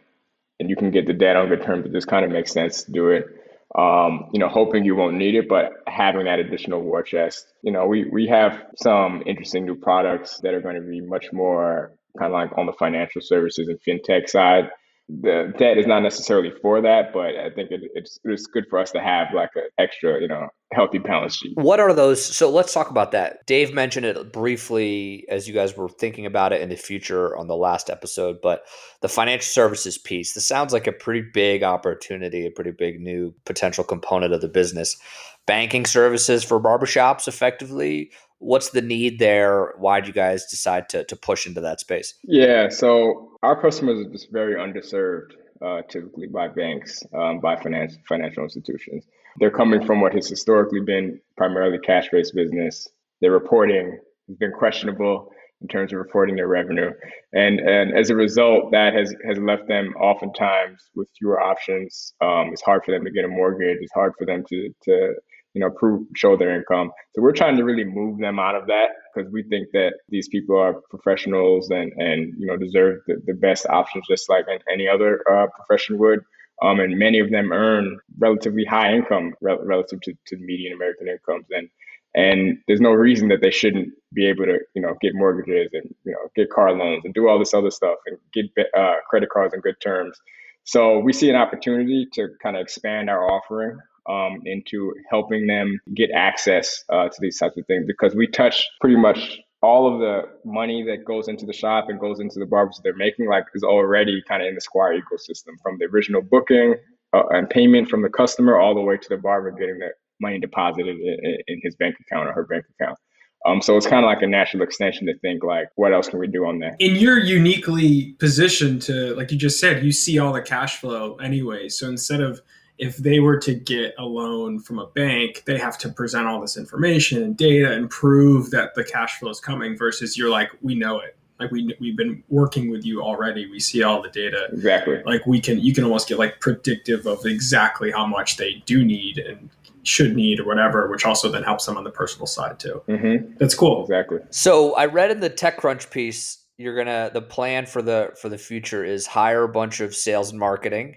and 0.61 0.71
you 0.71 0.77
can 0.77 0.91
get 0.91 1.07
the 1.07 1.13
debt 1.13 1.35
on 1.35 1.49
good 1.49 1.63
terms 1.63 1.87
it 1.87 1.93
just 1.93 2.07
kind 2.07 2.25
of 2.25 2.31
makes 2.31 2.53
sense 2.53 2.85
to 2.85 2.93
do 2.93 3.09
it. 3.09 3.27
Um, 3.75 4.31
you 4.33 4.39
know 4.39 4.49
hoping 4.49 4.85
you 4.85 4.95
won't 4.95 5.17
need 5.17 5.35
it 5.35 5.49
but 5.49 5.73
having 5.89 6.27
that 6.27 6.39
additional 6.39 6.83
war 6.83 7.03
chest. 7.03 7.47
You 7.63 7.73
know 7.73 7.87
we, 7.87 8.05
we 8.05 8.29
have 8.29 8.63
some 8.77 9.25
interesting 9.27 9.65
new 9.65 9.75
products 9.75 10.39
that 10.43 10.55
are 10.55 10.61
going 10.61 10.77
to 10.77 10.83
be 10.83 11.01
much 11.01 11.33
more 11.33 11.93
kind 12.17 12.33
of 12.33 12.33
like 12.33 12.57
on 12.57 12.67
the 12.67 12.73
financial 12.73 13.23
services 13.23 13.69
and 13.69 13.81
fintech 13.81 14.29
side 14.29 14.71
the 15.09 15.55
debt 15.59 15.79
is 15.79 15.87
not 15.87 16.01
necessarily 16.01 16.53
for 16.61 16.83
that, 16.83 17.13
but 17.15 17.35
I 17.35 17.49
think 17.51 17.71
it, 17.71 17.81
it's 17.95 18.19
it's 18.25 18.47
good 18.47 18.65
for 18.69 18.79
us 18.79 18.91
to 18.91 19.01
have 19.01 19.29
like 19.35 19.51
an 19.55 19.63
extra, 19.79 20.21
you 20.21 20.29
know, 20.29 20.49
healthy 20.75 20.99
balance 20.99 21.37
sheet. 21.37 21.53
What 21.55 21.81
are 21.81 21.95
those? 21.95 22.23
So 22.23 22.51
let's 22.51 22.75
talk 22.75 22.91
about 22.91 23.13
that. 23.13 23.47
Dave 23.47 23.73
mentioned 23.73 24.05
it 24.05 24.33
briefly 24.35 25.25
as 25.31 25.49
you 25.49 25.55
guys 25.55 25.77
were 25.77 25.89
thinking 25.89 26.27
about 26.27 26.53
it 26.53 26.61
in 26.61 26.69
the 26.69 26.77
future 26.77 27.35
on 27.39 27.47
the 27.47 27.57
last 27.57 27.89
episode, 27.89 28.37
but 28.43 28.65
the 29.01 29.09
financial 29.09 29.49
services 29.49 29.97
piece. 29.97 30.35
This 30.35 30.47
sounds 30.47 30.75
like 30.75 30.87
a 30.87 30.93
pretty 30.93 31.27
big 31.33 31.63
opportunity, 31.63 32.47
a 32.47 32.51
pretty 32.51 32.73
big 32.73 33.01
new 33.01 33.35
potential 33.47 33.85
component 33.85 34.35
of 34.35 34.43
the 34.43 34.49
business. 34.49 34.99
Banking 35.47 35.87
services 35.87 36.45
for 36.45 36.61
barbershops, 36.61 37.27
effectively 37.27 38.11
what's 38.39 38.71
the 38.71 38.83
need 38.83 39.19
there? 39.19 39.75
Why 39.79 40.01
did 40.01 40.09
you 40.09 40.13
guys 40.13 40.47
decide 40.47 40.89
to, 40.91 41.05
to 41.05 41.17
push 41.17 41.47
into 41.47 41.61
that 41.63 41.81
space? 41.81 42.15
Yeah, 42.25 42.69
so 42.69 43.33
our 43.43 43.61
customers 43.61 44.07
are 44.07 44.11
just 44.11 44.33
very 44.33 44.55
underserved, 44.55 45.33
uh, 45.65 45.83
typically 45.89 46.29
by 46.29 46.49
banks, 46.49 47.03
um, 47.15 47.41
by 47.41 47.57
finance, 47.57 47.97
financial 48.09 48.45
institutions. 48.45 49.05
They're 49.39 49.51
coming 49.51 49.85
from 49.85 50.01
what 50.01 50.15
has 50.15 50.29
historically 50.29 50.81
been 50.81 51.21
primarily 51.37 51.79
cash 51.79 52.09
based 52.11 52.35
business. 52.35 52.89
Their 53.21 53.33
reporting 53.33 53.99
has 54.29 54.37
been 54.37 54.53
questionable 54.53 55.31
in 55.61 55.69
terms 55.69 55.93
of 55.93 55.99
reporting 55.99 56.37
their 56.37 56.47
revenue. 56.47 56.91
And, 57.33 57.59
and 57.59 57.97
as 57.97 58.11
a 58.11 58.15
result, 58.15 58.71
that 58.71 58.95
has, 58.95 59.13
has 59.27 59.39
left 59.39 59.67
them 59.67 59.95
oftentimes 60.01 60.89
with 60.95 61.09
fewer 61.19 61.41
options. 61.41 62.15
Um, 62.21 62.51
it's 62.53 62.63
hard 62.63 62.85
for 62.85 62.93
them 62.93 63.05
to 63.05 63.11
get 63.11 63.25
a 63.25 63.29
mortgage. 63.29 63.79
It's 63.81 63.93
hard 63.93 64.13
for 64.17 64.25
them 64.25 64.45
to, 64.49 64.71
to 64.85 65.15
you 65.55 65.61
know, 65.61 65.71
prove, 65.71 66.07
show 66.15 66.37
their 66.37 66.57
income. 66.57 66.91
So 67.15 67.23
we're 67.23 67.33
trying 67.33 67.57
to 67.57 67.65
really 67.65 67.85
move 67.85 68.19
them 68.19 68.39
out 68.39 68.55
of 68.55 68.67
that 68.67 68.89
because 69.15 69.31
we 69.33 69.43
think 69.43 69.69
that 69.73 69.95
these 70.09 70.29
people 70.29 70.57
are 70.59 70.75
professionals 70.91 71.71
and, 71.71 71.93
and 71.97 72.35
you 72.39 72.47
know, 72.47 72.57
deserve 72.57 73.01
the, 73.07 73.21
the 73.27 73.35
best 73.35 73.67
options 73.67 74.05
just 74.09 74.29
like 74.29 74.47
any 74.71 74.89
other 74.89 75.23
uh, 75.31 75.47
profession 75.49 75.99
would. 75.99 76.21
Um, 76.61 76.81
and 76.81 76.99
many 76.99 77.21
of 77.21 77.31
them 77.31 77.53
earn 77.53 77.99
relatively 78.19 78.65
high 78.65 78.93
income 78.93 79.35
re- 79.41 79.59
relative 79.63 80.01
to, 80.03 80.15
to 80.27 80.37
median 80.37 80.73
American 80.73 81.09
incomes. 81.09 81.47
And 81.51 81.69
and 82.15 82.59
there's 82.67 82.81
no 82.81 82.91
reason 82.91 83.29
that 83.29 83.43
they 83.43 83.51
shouldn't 83.51 83.91
be 84.15 84.27
able 84.27 84.47
to, 84.47 84.59
you 84.75 84.83
know, 84.83 84.97
get 85.01 85.15
mortgages 85.15 85.71
and 85.73 85.95
you 86.05 86.13
know 86.13 86.31
get 86.35 86.51
car 86.51 86.73
loans 86.73 87.03
and 87.05 87.15
do 87.15 87.29
all 87.29 87.39
this 87.39 87.55
other 87.55 87.71
stuff 87.71 87.99
and 88.07 88.19
get 88.33 88.47
uh, 88.77 88.97
credit 89.09 89.29
cards 89.31 89.55
on 89.55 89.61
good 89.61 89.81
terms. 89.81 90.19
So 90.65 90.99
we 90.99 91.13
see 91.13 91.31
an 91.31 91.37
opportunity 91.37 92.07
to 92.15 92.29
kind 92.43 92.57
of 92.57 92.63
expand 92.63 93.09
our 93.09 93.25
offering 93.31 93.79
um, 94.09 94.41
into 94.45 94.95
helping 95.11 95.47
them 95.47 95.79
get 95.95 96.11
access 96.15 96.85
uh, 96.91 97.09
to 97.09 97.17
these 97.21 97.39
types 97.39 97.57
of 97.57 97.67
things 97.67 97.85
because 97.87 98.15
we 98.15 98.27
touch 98.27 98.67
pretty 98.81 98.97
much 98.97 99.39
all 99.61 99.93
of 99.93 100.01
the 100.01 100.23
money 100.45 100.85
that 100.85 101.05
goes 101.05 101.29
into 101.29 101.45
the 101.45 101.53
shop 101.53 101.87
and 101.89 101.99
goes 101.99 102.21
into 102.21 102.39
the 102.39 102.47
barbers 102.47 102.81
they're 102.85 102.95
making 102.95 103.29
like 103.29 103.45
is 103.55 103.65
already 103.65 104.23
kind 104.29 104.43
of 104.43 104.49
in 104.49 104.55
the 104.55 104.61
Squire 104.61 104.95
ecosystem 104.95 105.55
from 105.63 105.77
the 105.79 105.87
original 105.87 106.23
booking 106.23 106.77
uh, 107.13 107.23
and 107.31 107.51
payment 107.51 107.89
from 107.89 108.03
the 108.03 108.09
customer 108.09 108.59
all 108.59 108.75
the 108.75 108.81
way 108.81 108.97
to 108.97 109.09
the 109.09 109.17
barber 109.17 109.51
getting 109.51 109.79
the 109.79 109.89
money 110.21 110.39
deposited 110.39 110.97
in, 110.97 111.39
in 111.47 111.61
his 111.63 111.75
bank 111.77 111.97
account 112.01 112.29
or 112.29 112.33
her 112.33 112.45
bank 112.45 112.65
account. 112.79 112.99
Um, 113.47 113.63
so 113.63 113.77
it's 113.77 113.87
kind 113.87 114.05
of 114.05 114.09
like 114.09 114.23
a 114.23 114.27
natural 114.27 114.63
extension 114.63 115.07
to 115.07 115.17
think 115.19 115.45
like, 115.45 115.69
what 115.77 115.93
else 115.93 116.09
can 116.09 116.19
we 116.19 116.27
do 116.27 116.45
on 116.45 116.59
that? 116.59 116.77
And 116.81 116.97
you're 116.97 117.19
uniquely 117.19 118.17
positioned 118.19 118.83
to, 118.83 119.15
like 119.15 119.31
you 119.31 119.39
just 119.39 119.61
said, 119.61 119.85
you 119.85 119.93
see 119.93 120.19
all 120.19 120.33
the 120.33 120.43
cash 120.43 120.77
flow 120.81 121.15
anyway. 121.17 121.69
So 121.69 121.89
instead 121.89 122.21
of 122.21 122.41
if 122.79 122.97
they 122.97 123.19
were 123.19 123.39
to 123.39 123.55
get 123.55 123.95
a 123.99 124.05
loan 124.05 124.61
from 124.61 124.79
a 124.79 124.87
bank, 124.87 125.43
they 125.47 125.59
have 125.59 125.77
to 125.79 125.89
present 125.89 126.27
all 126.27 126.41
this 126.41 126.57
information 126.57 127.23
and 127.23 127.37
data 127.37 127.73
and 127.73 127.91
prove 127.91 128.51
that 128.51 128.75
the 128.75 128.85
cash 128.85 129.19
flow 129.19 129.31
is 129.31 129.41
coming 129.41 129.77
versus 129.77 130.17
you're 130.17 130.31
like, 130.31 130.51
we 130.63 130.75
know 130.75 131.01
it. 131.01 131.17
Like 131.41 131.51
we, 131.51 131.75
we've 131.81 131.97
been 131.97 132.23
working 132.29 132.71
with 132.71 132.85
you 132.85 133.03
already. 133.03 133.49
We 133.49 133.61
see 133.61 133.83
all 133.83 134.03
the 134.03 134.09
data. 134.09 134.49
Exactly. 134.53 135.03
Like 135.05 135.27
we 135.27 135.41
can, 135.41 135.61
you 135.61 135.73
can 135.73 135.85
almost 135.85 136.09
get 136.09 136.19
like 136.19 136.41
predictive 136.41 137.07
of 137.07 137.25
exactly 137.27 137.91
how 137.91 138.07
much 138.07 138.37
they 138.37 138.63
do 138.67 138.85
need 138.85 139.19
and 139.19 139.49
should 139.85 140.15
need 140.15 140.41
or 140.41 140.45
whatever, 140.45 140.89
which 140.89 141.05
also 141.05 141.31
then 141.31 141.43
helps 141.43 141.67
them 141.67 141.77
on 141.77 141.85
the 141.85 141.91
personal 141.91 142.27
side 142.27 142.59
too. 142.59 142.83
Mm-hmm. 142.89 143.35
That's 143.39 143.55
cool. 143.55 143.83
Exactly. 143.83 144.19
So 144.31 144.75
I 144.75 144.87
read 144.87 145.11
in 145.11 145.21
the 145.21 145.31
TechCrunch 145.31 145.91
piece, 145.91 146.45
you're 146.59 146.77
gonna 146.77 147.11
the 147.13 147.23
plan 147.23 147.67
for 147.67 147.83
the 147.83 148.13
for 148.21 148.29
the 148.29 148.39
future 148.39 148.85
is 148.85 149.07
hire 149.07 149.45
a 149.45 149.49
bunch 149.49 149.81
of 149.81 149.95
sales 149.95 150.31
and 150.31 150.41
marketing 150.41 150.97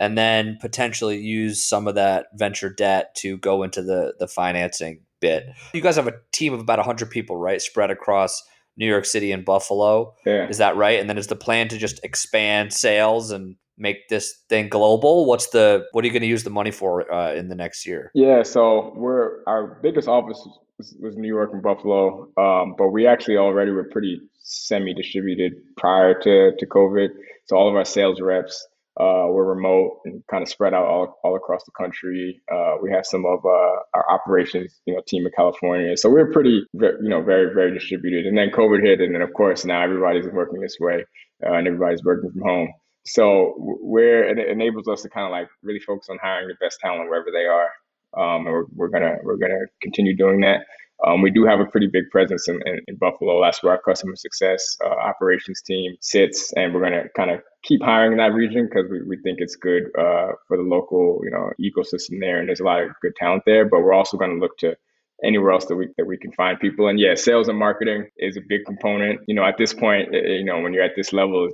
and 0.00 0.16
then 0.18 0.56
potentially 0.60 1.18
use 1.18 1.64
some 1.64 1.86
of 1.86 1.94
that 1.94 2.26
venture 2.34 2.70
debt 2.70 3.14
to 3.16 3.36
go 3.38 3.62
into 3.62 3.82
the 3.82 4.14
the 4.18 4.26
financing 4.26 5.02
bit. 5.20 5.46
You 5.74 5.82
guys 5.82 5.96
have 5.96 6.08
a 6.08 6.14
team 6.32 6.54
of 6.54 6.60
about 6.60 6.78
100 6.78 7.10
people, 7.10 7.36
right? 7.36 7.60
Spread 7.60 7.90
across 7.90 8.42
New 8.76 8.86
York 8.86 9.04
City 9.04 9.30
and 9.30 9.44
Buffalo. 9.44 10.14
Yeah. 10.24 10.48
Is 10.48 10.58
that 10.58 10.76
right? 10.76 10.98
And 10.98 11.08
then 11.08 11.18
is 11.18 11.26
the 11.26 11.36
plan 11.36 11.68
to 11.68 11.78
just 11.78 12.02
expand 12.02 12.72
sales 12.72 13.30
and 13.30 13.56
make 13.76 14.08
this 14.08 14.34
thing 14.48 14.68
global? 14.68 15.26
What's 15.26 15.50
the 15.50 15.84
what 15.92 16.02
are 16.02 16.06
you 16.06 16.12
going 16.12 16.22
to 16.22 16.28
use 16.28 16.44
the 16.44 16.50
money 16.50 16.70
for 16.70 17.12
uh, 17.12 17.34
in 17.34 17.48
the 17.48 17.54
next 17.54 17.86
year? 17.86 18.10
Yeah, 18.14 18.42
so 18.42 18.92
we're 18.96 19.44
our 19.46 19.78
biggest 19.82 20.08
office 20.08 20.40
was, 20.78 20.96
was 21.00 21.16
New 21.16 21.28
York 21.28 21.50
and 21.52 21.62
Buffalo, 21.62 22.30
um, 22.38 22.74
but 22.78 22.88
we 22.88 23.06
actually 23.06 23.36
already 23.36 23.70
were 23.70 23.84
pretty 23.84 24.20
semi 24.38 24.94
distributed 24.94 25.52
prior 25.76 26.14
to 26.20 26.52
to 26.58 26.66
COVID. 26.66 27.08
So 27.46 27.56
all 27.56 27.68
of 27.68 27.74
our 27.74 27.84
sales 27.84 28.20
reps 28.20 28.66
uh, 29.00 29.26
we're 29.28 29.54
remote 29.54 30.00
and 30.04 30.22
kind 30.30 30.42
of 30.42 30.48
spread 30.48 30.74
out 30.74 30.84
all, 30.84 31.18
all 31.24 31.34
across 31.34 31.64
the 31.64 31.72
country. 31.72 32.40
Uh, 32.52 32.74
we 32.82 32.90
have 32.92 33.06
some 33.06 33.24
of 33.24 33.38
uh, 33.44 33.76
our 33.94 34.04
operations, 34.10 34.78
you 34.84 34.94
know, 34.94 35.00
team 35.06 35.24
in 35.24 35.32
California. 35.34 35.96
So 35.96 36.10
we're 36.10 36.30
pretty, 36.30 36.66
you 36.74 37.08
know, 37.08 37.22
very, 37.22 37.54
very 37.54 37.72
distributed. 37.72 38.26
And 38.26 38.36
then 38.36 38.50
COVID 38.50 38.82
hit, 38.82 39.00
and 39.00 39.14
then 39.14 39.22
of 39.22 39.32
course 39.32 39.64
now 39.64 39.82
everybody's 39.82 40.26
working 40.26 40.60
this 40.60 40.76
way, 40.78 41.04
uh, 41.44 41.54
and 41.54 41.66
everybody's 41.66 42.04
working 42.04 42.30
from 42.30 42.42
home. 42.42 42.68
So 43.06 43.54
where 43.58 44.28
it 44.28 44.38
enables 44.50 44.86
us 44.86 45.02
to 45.02 45.08
kind 45.08 45.24
of 45.24 45.32
like 45.32 45.48
really 45.62 45.80
focus 45.80 46.08
on 46.10 46.18
hiring 46.22 46.48
the 46.48 46.54
best 46.60 46.78
talent 46.80 47.08
wherever 47.08 47.30
they 47.32 47.46
are, 47.46 47.70
um, 48.18 48.46
and 48.46 48.52
we're, 48.52 48.64
we're 48.74 48.88
gonna 48.88 49.16
we're 49.22 49.38
gonna 49.38 49.64
continue 49.80 50.14
doing 50.14 50.40
that. 50.40 50.66
Um, 51.06 51.22
we 51.22 51.30
do 51.30 51.44
have 51.46 51.60
a 51.60 51.64
pretty 51.64 51.86
big 51.86 52.10
presence 52.10 52.48
in, 52.48 52.60
in, 52.66 52.80
in 52.88 52.96
Buffalo. 52.96 53.40
That's 53.42 53.62
where 53.62 53.72
our 53.72 53.80
customer 53.80 54.16
success 54.16 54.76
uh, 54.84 54.88
operations 54.88 55.62
team 55.62 55.96
sits, 56.00 56.52
and 56.54 56.74
we're 56.74 56.80
going 56.80 57.02
to 57.02 57.08
kind 57.16 57.30
of 57.30 57.40
keep 57.62 57.82
hiring 57.82 58.12
in 58.12 58.18
that 58.18 58.34
region 58.34 58.66
because 58.66 58.90
we, 58.90 59.02
we 59.02 59.16
think 59.22 59.38
it's 59.40 59.56
good 59.56 59.84
uh, 59.98 60.32
for 60.46 60.56
the 60.56 60.62
local 60.62 61.20
you 61.24 61.30
know 61.30 61.50
ecosystem 61.60 62.20
there, 62.20 62.38
and 62.38 62.48
there's 62.48 62.60
a 62.60 62.64
lot 62.64 62.82
of 62.82 62.90
good 63.00 63.16
talent 63.16 63.42
there. 63.46 63.64
But 63.64 63.80
we're 63.80 63.94
also 63.94 64.16
going 64.16 64.32
to 64.32 64.40
look 64.40 64.58
to 64.58 64.76
anywhere 65.24 65.52
else 65.52 65.66
that 65.66 65.76
we 65.76 65.88
that 65.96 66.06
we 66.06 66.18
can 66.18 66.32
find 66.32 66.60
people. 66.60 66.88
And 66.88 67.00
yeah, 67.00 67.14
sales 67.14 67.48
and 67.48 67.58
marketing 67.58 68.08
is 68.18 68.36
a 68.36 68.42
big 68.46 68.66
component. 68.66 69.20
You 69.26 69.34
know, 69.34 69.44
at 69.44 69.56
this 69.56 69.72
point, 69.72 70.12
you 70.12 70.44
know, 70.44 70.60
when 70.60 70.74
you're 70.74 70.84
at 70.84 70.96
this 70.96 71.12
level, 71.12 71.48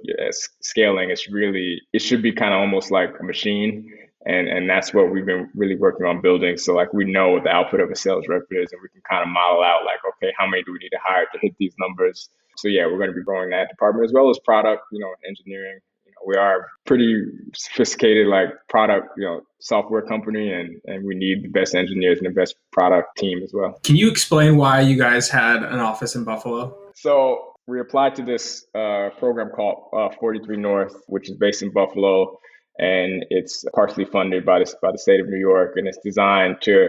scaling, 0.63 1.11
it's 1.11 1.31
really 1.31 1.81
it 1.93 2.01
should 2.03 2.23
be 2.23 2.33
kind 2.33 2.53
of 2.53 2.61
almost 2.61 2.91
like 2.91 3.11
a 3.21 3.25
machine 3.25 3.93
and 4.27 4.49
and 4.49 4.69
that's 4.69 4.93
what 4.93 5.11
we've 5.11 5.25
been 5.25 5.49
really 5.55 5.77
working 5.77 6.05
on 6.05 6.21
building. 6.21 6.59
So 6.59 6.75
like 6.75 6.93
we 6.93 7.11
know 7.11 7.31
what 7.31 7.45
the 7.45 7.51
output 7.51 7.81
of 7.81 7.91
a 7.91 7.97
sales 7.97 8.27
rep 8.29 8.43
is, 8.51 8.73
and 8.73 8.83
we 8.83 8.89
can 8.89 9.01
kind 9.09 9.23
of 9.23 9.29
model 9.29 9.63
out 9.63 9.87
like, 9.87 10.01
okay, 10.17 10.33
how 10.37 10.47
many 10.47 10.65
do 10.65 10.73
we 10.73 10.79
need 10.79 10.91
to 10.91 10.99
hire 11.03 11.27
to 11.33 11.39
hit 11.41 11.55
these 11.59 11.75
numbers? 11.79 12.29
So 12.57 12.69
yeah, 12.69 12.87
we're 12.87 12.99
going 12.99 13.11
to 13.11 13.17
be 13.17 13.23
growing 13.23 13.51
that 13.51 13.69
department 13.69 14.05
as 14.05 14.13
well 14.13 14.29
as 14.29 14.39
product, 14.41 14.83
you 14.91 14.99
know, 14.99 15.11
engineering, 15.27 15.79
you 16.05 16.13
we 16.27 16.35
are 16.35 16.67
pretty 16.87 17.25
sophisticated 17.55 18.27
like 18.27 18.49
product, 18.69 19.11
you 19.17 19.25
know, 19.25 19.43
software 19.61 20.03
company 20.03 20.53
and 20.53 20.81
and 20.87 21.07
we 21.07 21.15
need 21.15 21.45
the 21.45 21.49
best 21.49 21.77
engineers 21.77 22.19
and 22.19 22.27
the 22.27 22.35
best 22.35 22.57
product 22.73 23.17
team 23.17 23.43
as 23.45 23.53
well. 23.55 23.79
Can 23.85 23.95
you 23.95 24.11
explain 24.11 24.57
why 24.57 24.81
you 24.81 24.99
guys 24.99 25.29
had 25.29 25.63
an 25.63 25.79
office 25.79 26.17
in 26.17 26.25
Buffalo? 26.25 26.77
So 26.97 27.53
we 27.69 27.79
applied 27.79 28.17
to 28.17 28.23
this 28.23 28.67
uh, 28.75 29.11
program 29.19 29.51
called 29.51 29.89
uh, 29.93 30.09
43 30.19 30.57
North, 30.57 30.95
which 31.07 31.29
is 31.29 31.37
based 31.37 31.63
in 31.63 31.71
Buffalo, 31.71 32.39
and 32.79 33.25
it's 33.31 33.65
partially 33.75 34.05
funded 34.05 34.45
by 34.45 34.59
the, 34.59 34.75
by 34.83 34.93
the 34.93 34.99
state 34.99 35.21
of 35.21 35.29
New 35.29 35.39
York, 35.39 35.75
and 35.77 35.89
it's 35.89 35.99
designed 36.05 36.61
to 36.63 36.89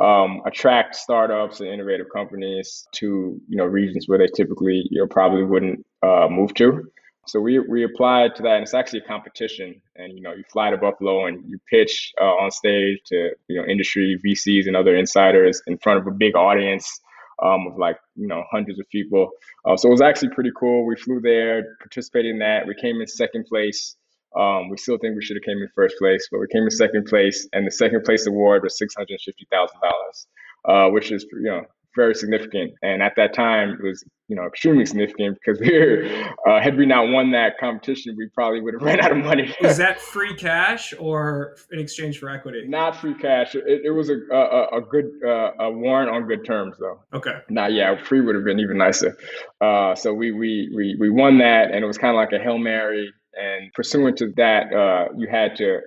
um, 0.00 0.42
attract 0.46 0.96
startups 0.96 1.60
and 1.60 1.68
innovative 1.68 2.06
companies 2.12 2.86
to 2.92 3.40
you 3.48 3.56
know 3.56 3.64
regions 3.64 4.06
where 4.08 4.18
they 4.18 4.26
typically 4.26 4.84
you 4.90 5.00
know 5.00 5.06
probably 5.06 5.44
wouldn't 5.44 5.84
uh, 6.02 6.28
move 6.30 6.54
to. 6.54 6.82
So 7.26 7.40
we 7.40 7.58
we 7.58 7.84
applied 7.84 8.34
to 8.36 8.42
that, 8.42 8.54
and 8.54 8.62
it's 8.62 8.74
actually 8.74 9.00
a 9.00 9.08
competition. 9.08 9.80
And 9.96 10.12
you 10.12 10.20
know, 10.22 10.32
you 10.32 10.44
fly 10.52 10.70
to 10.70 10.76
Buffalo 10.76 11.26
and 11.26 11.42
you 11.48 11.58
pitch 11.70 12.12
uh, 12.20 12.24
on 12.24 12.50
stage 12.50 12.98
to 13.06 13.30
you 13.48 13.60
know 13.60 13.66
industry 13.66 14.18
VCs 14.24 14.66
and 14.66 14.76
other 14.76 14.96
insiders 14.96 15.62
in 15.66 15.78
front 15.78 16.00
of 16.00 16.06
a 16.06 16.10
big 16.10 16.36
audience 16.36 17.00
um, 17.42 17.66
of 17.68 17.78
like 17.78 17.96
you 18.16 18.26
know 18.26 18.44
hundreds 18.50 18.78
of 18.78 18.88
people. 18.90 19.30
Uh, 19.64 19.76
so 19.76 19.88
it 19.88 19.92
was 19.92 20.02
actually 20.02 20.30
pretty 20.30 20.50
cool. 20.58 20.86
We 20.86 20.96
flew 20.96 21.20
there, 21.20 21.76
participated 21.80 22.32
in 22.32 22.38
that. 22.40 22.66
We 22.66 22.74
came 22.74 23.00
in 23.00 23.06
second 23.06 23.46
place. 23.46 23.96
Um, 24.36 24.68
we 24.68 24.76
still 24.76 24.98
think 24.98 25.16
we 25.16 25.22
should 25.24 25.36
have 25.36 25.44
came 25.44 25.58
in 25.58 25.68
first 25.74 25.96
place, 25.98 26.28
but 26.30 26.40
we 26.40 26.46
came 26.52 26.64
in 26.64 26.70
second 26.70 27.06
place, 27.06 27.48
and 27.52 27.66
the 27.66 27.70
second 27.70 28.04
place 28.04 28.26
award 28.26 28.62
was 28.62 28.78
six 28.78 28.94
hundred 28.94 29.20
fifty 29.24 29.46
thousand 29.50 29.78
uh, 29.82 29.90
dollars, 29.90 30.92
which 30.92 31.12
is 31.12 31.24
you 31.32 31.50
know 31.50 31.62
very 31.96 32.14
significant. 32.14 32.72
And 32.82 33.02
at 33.02 33.14
that 33.16 33.34
time, 33.34 33.78
it 33.80 33.82
was 33.82 34.04
you 34.28 34.36
know 34.36 34.44
extremely 34.46 34.86
significant 34.86 35.38
because 35.44 35.60
we 35.64 35.78
were 35.78 36.04
uh, 36.48 36.60
had 36.60 36.76
we 36.76 36.86
not 36.86 37.08
won 37.08 37.30
that 37.32 37.58
competition, 37.58 38.14
we 38.16 38.28
probably 38.34 38.60
would 38.60 38.74
have 38.74 38.82
ran 38.88 39.00
out 39.00 39.12
of 39.12 39.18
money. 39.18 39.54
was 39.62 39.76
that 39.76 40.00
free 40.00 40.34
cash 40.34 40.94
or 40.98 41.56
in 41.72 41.78
exchange 41.78 42.18
for 42.18 42.28
equity? 42.28 42.64
Not 42.66 42.96
free 42.96 43.14
cash. 43.14 43.54
It, 43.54 43.82
it 43.84 43.90
was 43.90 44.10
a, 44.10 44.18
a, 44.32 44.78
a 44.78 44.80
good 44.80 45.10
uh, 45.24 45.52
a 45.60 45.70
warrant 45.70 46.10
on 46.10 46.26
good 46.26 46.44
terms 46.44 46.76
though. 46.78 47.00
Okay. 47.12 47.38
Now, 47.48 47.66
yeah, 47.66 48.02
free 48.02 48.20
would 48.20 48.34
have 48.34 48.44
been 48.44 48.60
even 48.60 48.78
nicer. 48.78 49.16
Uh, 49.60 49.94
so 49.94 50.12
we 50.12 50.32
we 50.32 50.70
we 50.74 50.96
we 50.98 51.10
won 51.10 51.38
that, 51.38 51.70
and 51.70 51.82
it 51.84 51.86
was 51.86 51.98
kind 51.98 52.10
of 52.10 52.16
like 52.16 52.32
a 52.32 52.42
hail 52.42 52.58
mary. 52.58 53.12
And 53.36 53.72
pursuant 53.72 54.18
to 54.18 54.32
that, 54.36 54.72
uh, 54.72 55.12
you 55.16 55.28
had 55.28 55.56
to 55.56 55.80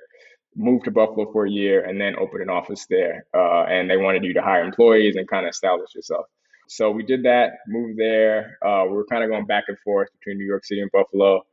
move 0.56 0.84
to 0.84 0.92
Buffalo 0.92 1.32
for 1.32 1.46
a 1.46 1.50
year 1.50 1.84
and 1.86 2.01
then 2.01 2.16
open 2.18 2.42
an 2.42 2.50
office 2.50 2.86
there. 2.89 3.25
Uh, 3.34 3.63
and 3.63 3.89
they 3.89 3.98
wanted 3.98 4.24
you 4.24 4.34
to 4.34 4.42
hire 4.42 4.63
employees 4.63 5.16
and 5.16 5.27
kind 5.27 5.46
of 5.46 5.51
establish 5.51 5.94
yourself. 5.96 6.25
So 6.68 6.92
we 6.92 7.04
did 7.04 7.24
that, 7.24 7.60
moved 7.68 7.98
there. 7.98 8.58
Uh, 8.66 8.84
we 8.86 8.96
were 8.96 9.06
kind 9.06 9.24
of 9.24 9.30
going 9.30 9.46
back 9.46 9.66
and 9.68 9.77
forth 9.80 10.10
between 10.20 10.38
New 10.38 10.46
York 10.46 10.66
City 10.66 10.82
and 10.82 10.92
Buffalo 10.92 11.44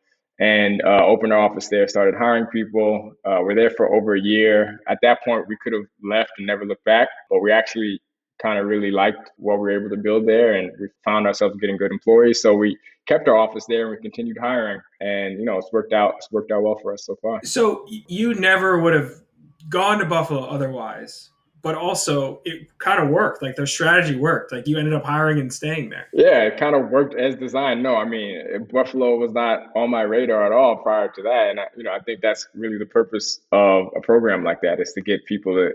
and 0.40 0.82
uh, 0.82 1.04
opened 1.06 1.32
our 1.32 1.38
office 1.38 1.68
there, 1.68 1.86
started 1.86 2.14
hiring 2.16 2.46
people. 2.46 3.12
Uh, 3.24 3.38
we're 3.42 3.54
there 3.54 3.70
for 3.70 3.94
over 3.94 4.16
a 4.16 4.20
year. 4.20 4.80
At 4.88 4.98
that 5.02 5.18
point, 5.24 5.46
we 5.48 5.56
could 5.62 5.72
have 5.72 5.84
left 6.02 6.32
and 6.38 6.46
never 6.46 6.64
looked 6.64 6.84
back, 6.84 7.08
but 7.30 7.40
we 7.40 7.52
actually 7.52 8.00
kind 8.44 8.58
of 8.58 8.66
really 8.66 8.90
liked 8.90 9.30
what 9.38 9.54
we 9.54 9.60
were 9.60 9.70
able 9.70 9.88
to 9.88 9.96
build 9.96 10.28
there 10.28 10.52
and 10.52 10.70
we 10.78 10.86
found 11.02 11.26
ourselves 11.26 11.56
getting 11.56 11.78
good 11.78 11.90
employees. 11.90 12.42
So 12.42 12.54
we 12.54 12.78
kept 13.06 13.26
our 13.26 13.36
office 13.36 13.64
there 13.66 13.82
and 13.82 13.90
we 13.92 13.96
continued 14.02 14.36
hiring 14.38 14.80
and 15.00 15.38
you 15.38 15.44
know 15.44 15.58
it's 15.58 15.72
worked 15.72 15.92
out 15.92 16.14
it's 16.18 16.30
worked 16.30 16.50
out 16.50 16.62
well 16.62 16.78
for 16.82 16.92
us 16.92 17.06
so 17.06 17.16
far. 17.22 17.40
So 17.42 17.86
you 17.88 18.34
never 18.34 18.80
would 18.80 18.92
have 18.92 19.12
gone 19.68 19.98
to 19.98 20.04
Buffalo 20.04 20.44
otherwise. 20.44 21.30
But 21.62 21.76
also, 21.76 22.42
it 22.44 22.68
kind 22.76 23.02
of 23.02 23.08
worked. 23.08 23.40
Like 23.40 23.56
their 23.56 23.66
strategy 23.66 24.16
worked. 24.16 24.52
Like 24.52 24.68
you 24.68 24.76
ended 24.76 24.92
up 24.92 25.02
hiring 25.02 25.40
and 25.40 25.50
staying 25.50 25.88
there. 25.88 26.08
Yeah, 26.12 26.42
it 26.42 26.58
kind 26.58 26.76
of 26.76 26.90
worked 26.90 27.14
as 27.14 27.36
designed. 27.36 27.82
No, 27.82 27.96
I 27.96 28.04
mean 28.04 28.68
Buffalo 28.70 29.16
was 29.16 29.32
not 29.32 29.74
on 29.74 29.88
my 29.88 30.02
radar 30.02 30.44
at 30.44 30.52
all 30.52 30.76
prior 30.76 31.08
to 31.08 31.22
that, 31.22 31.48
and 31.48 31.60
I, 31.60 31.64
you 31.74 31.84
know 31.84 31.92
I 31.92 32.00
think 32.00 32.20
that's 32.20 32.46
really 32.54 32.76
the 32.76 32.84
purpose 32.84 33.40
of 33.50 33.86
a 33.96 34.02
program 34.02 34.44
like 34.44 34.60
that 34.60 34.78
is 34.78 34.92
to 34.92 35.00
get 35.00 35.24
people 35.24 35.54
to 35.54 35.72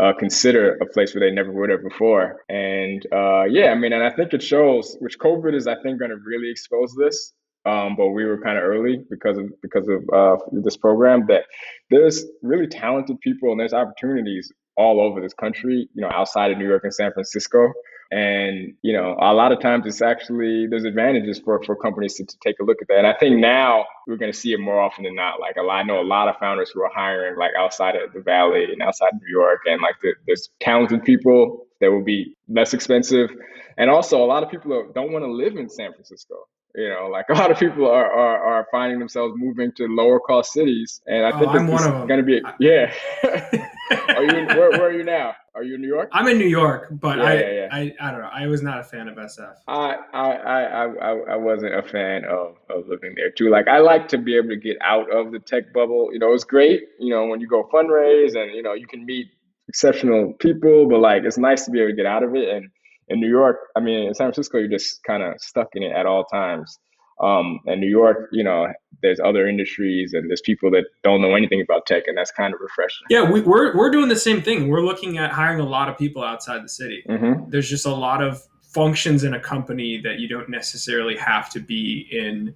uh, 0.00 0.12
consider 0.18 0.74
a 0.76 0.86
place 0.86 1.14
where 1.14 1.26
they 1.28 1.34
never 1.34 1.52
would 1.52 1.70
have 1.70 1.82
before. 1.82 2.42
And 2.48 3.04
uh, 3.12 3.44
yeah, 3.44 3.70
I 3.70 3.74
mean, 3.74 3.92
and 3.92 4.02
I 4.02 4.10
think 4.10 4.32
it 4.34 4.42
shows, 4.42 4.96
which 5.00 5.18
COVID 5.18 5.54
is, 5.54 5.66
I 5.66 5.74
think, 5.82 5.98
going 5.98 6.10
to 6.10 6.18
really 6.24 6.50
expose 6.50 6.94
this. 6.94 7.32
Um, 7.64 7.96
but 7.96 8.08
we 8.08 8.24
were 8.24 8.40
kind 8.40 8.56
of 8.56 8.62
early 8.62 9.02
because 9.10 9.38
of 9.38 9.46
because 9.60 9.88
of 9.88 10.08
uh, 10.14 10.36
this 10.52 10.76
program 10.76 11.26
that 11.26 11.46
there's 11.90 12.24
really 12.40 12.68
talented 12.68 13.20
people 13.20 13.50
and 13.50 13.58
there's 13.58 13.72
opportunities 13.72 14.52
all 14.76 15.00
over 15.00 15.20
this 15.20 15.34
country. 15.34 15.88
You 15.94 16.02
know, 16.02 16.10
outside 16.10 16.50
of 16.50 16.58
New 16.58 16.68
York 16.68 16.84
and 16.84 16.94
San 16.94 17.12
Francisco. 17.12 17.72
And, 18.10 18.74
you 18.82 18.92
know, 18.92 19.16
a 19.18 19.34
lot 19.34 19.50
of 19.50 19.60
times 19.60 19.84
it's 19.86 20.00
actually, 20.00 20.66
there's 20.68 20.84
advantages 20.84 21.40
for, 21.40 21.62
for 21.64 21.74
companies 21.74 22.14
to, 22.14 22.24
to 22.24 22.36
take 22.44 22.60
a 22.60 22.64
look 22.64 22.78
at 22.80 22.88
that. 22.88 22.98
And 22.98 23.06
I 23.06 23.14
think 23.14 23.38
now 23.38 23.84
we're 24.06 24.16
going 24.16 24.32
to 24.32 24.38
see 24.38 24.52
it 24.52 24.60
more 24.60 24.80
often 24.80 25.04
than 25.04 25.16
not. 25.16 25.40
Like 25.40 25.56
a 25.56 25.62
lot, 25.62 25.78
I 25.78 25.82
know 25.82 26.00
a 26.00 26.06
lot 26.06 26.28
of 26.28 26.36
founders 26.36 26.70
who 26.70 26.82
are 26.82 26.90
hiring 26.94 27.36
like 27.36 27.52
outside 27.58 27.96
of 27.96 28.12
the 28.12 28.20
Valley 28.20 28.64
and 28.72 28.80
outside 28.80 29.08
of 29.12 29.20
New 29.20 29.30
York. 29.30 29.60
And 29.66 29.82
like 29.82 29.96
the, 30.02 30.14
there's 30.26 30.48
talented 30.60 31.04
people 31.04 31.66
that 31.80 31.90
will 31.90 32.04
be 32.04 32.36
less 32.48 32.74
expensive. 32.74 33.30
And 33.76 33.90
also 33.90 34.24
a 34.24 34.26
lot 34.26 34.42
of 34.42 34.50
people 34.50 34.90
don't 34.94 35.12
want 35.12 35.24
to 35.24 35.32
live 35.32 35.56
in 35.56 35.68
San 35.68 35.92
Francisco. 35.92 36.36
You 36.76 36.90
know, 36.90 37.08
like 37.10 37.26
a 37.30 37.34
lot 37.34 37.50
of 37.50 37.58
people 37.58 37.86
are, 37.86 38.10
are, 38.10 38.38
are 38.38 38.66
finding 38.70 39.00
themselves 39.00 39.34
moving 39.36 39.72
to 39.78 39.86
lower 39.88 40.20
cost 40.20 40.52
cities. 40.52 41.00
And 41.06 41.26
I 41.26 41.36
think 41.36 41.52
oh, 41.52 41.66
this 41.66 41.80
is 41.80 41.86
going 41.86 42.18
to 42.18 42.22
be, 42.22 42.40
yeah. 42.60 42.92
are 43.90 44.24
you, 44.24 44.46
where, 44.46 44.70
where 44.70 44.88
are 44.88 44.92
you 44.92 45.04
now? 45.04 45.34
Are 45.54 45.62
you 45.62 45.76
in 45.76 45.80
New 45.80 45.88
York? 45.88 46.10
I'm 46.12 46.28
in 46.28 46.38
New 46.38 46.46
York, 46.46 46.88
but 46.90 47.18
Yeah, 47.18 47.24
I, 47.24 47.34
yeah, 47.34 47.50
yeah. 47.50 47.68
I 47.72 47.94
I 48.00 48.10
don't 48.10 48.20
know. 48.20 48.30
I 48.32 48.46
was 48.46 48.62
not 48.62 48.80
a 48.80 48.84
fan 48.84 49.08
of 49.08 49.16
SF. 49.16 49.54
I, 49.66 49.96
I, 50.12 50.32
I, 50.32 50.84
I, 50.84 51.12
I 51.32 51.36
wasn't 51.36 51.74
a 51.74 51.82
fan 51.82 52.24
of, 52.24 52.56
of 52.68 52.86
living 52.88 53.14
there 53.16 53.30
too. 53.30 53.48
Like 53.48 53.66
I 53.66 53.78
like 53.78 54.08
to 54.08 54.18
be 54.18 54.36
able 54.36 54.50
to 54.50 54.56
get 54.56 54.76
out 54.82 55.10
of 55.10 55.32
the 55.32 55.38
tech 55.38 55.72
bubble. 55.72 56.10
You 56.12 56.18
know, 56.18 56.32
it's 56.32 56.44
great, 56.44 56.82
you 56.98 57.10
know, 57.10 57.26
when 57.26 57.40
you 57.40 57.48
go 57.48 57.68
fundraise 57.72 58.36
and, 58.36 58.54
you 58.54 58.62
know, 58.62 58.74
you 58.74 58.86
can 58.86 59.06
meet 59.06 59.28
exceptional 59.68 60.34
people, 60.34 60.88
but 60.88 61.00
like 61.00 61.22
it's 61.24 61.38
nice 61.38 61.64
to 61.64 61.70
be 61.70 61.80
able 61.80 61.90
to 61.90 61.96
get 61.96 62.06
out 62.06 62.22
of 62.22 62.34
it. 62.34 62.48
And 62.48 62.68
in 63.08 63.20
New 63.20 63.28
York, 63.28 63.56
I 63.76 63.80
mean, 63.80 64.08
in 64.08 64.14
San 64.14 64.26
Francisco, 64.26 64.58
you're 64.58 64.68
just 64.68 65.02
kind 65.04 65.22
of 65.22 65.34
stuck 65.40 65.68
in 65.74 65.82
it 65.82 65.92
at 65.92 66.06
all 66.06 66.24
times. 66.24 66.78
Um, 67.20 67.60
and 67.66 67.80
New 67.80 67.88
York, 67.88 68.28
you 68.32 68.44
know, 68.44 68.68
there's 69.02 69.20
other 69.20 69.46
industries 69.48 70.12
and 70.12 70.28
there's 70.30 70.40
people 70.40 70.70
that 70.70 70.84
don't 71.02 71.20
know 71.20 71.34
anything 71.34 71.60
about 71.60 71.86
tech, 71.86 72.04
and 72.06 72.16
that's 72.16 72.30
kind 72.30 72.54
of 72.54 72.60
refreshing. 72.60 73.06
Yeah, 73.10 73.30
we, 73.30 73.40
we're 73.40 73.76
we're 73.76 73.90
doing 73.90 74.08
the 74.08 74.16
same 74.16 74.42
thing. 74.42 74.68
We're 74.68 74.84
looking 74.84 75.18
at 75.18 75.30
hiring 75.32 75.60
a 75.60 75.66
lot 75.66 75.88
of 75.88 75.96
people 75.96 76.22
outside 76.22 76.64
the 76.64 76.68
city. 76.68 77.02
hmm 77.06 77.48
There's 77.48 77.68
just 77.68 77.86
a 77.86 77.94
lot 77.94 78.22
of 78.22 78.42
functions 78.62 79.24
in 79.24 79.32
a 79.34 79.40
company 79.40 80.00
that 80.02 80.18
you 80.18 80.28
don't 80.28 80.50
necessarily 80.50 81.16
have 81.16 81.48
to 81.50 81.60
be 81.60 82.06
in 82.10 82.54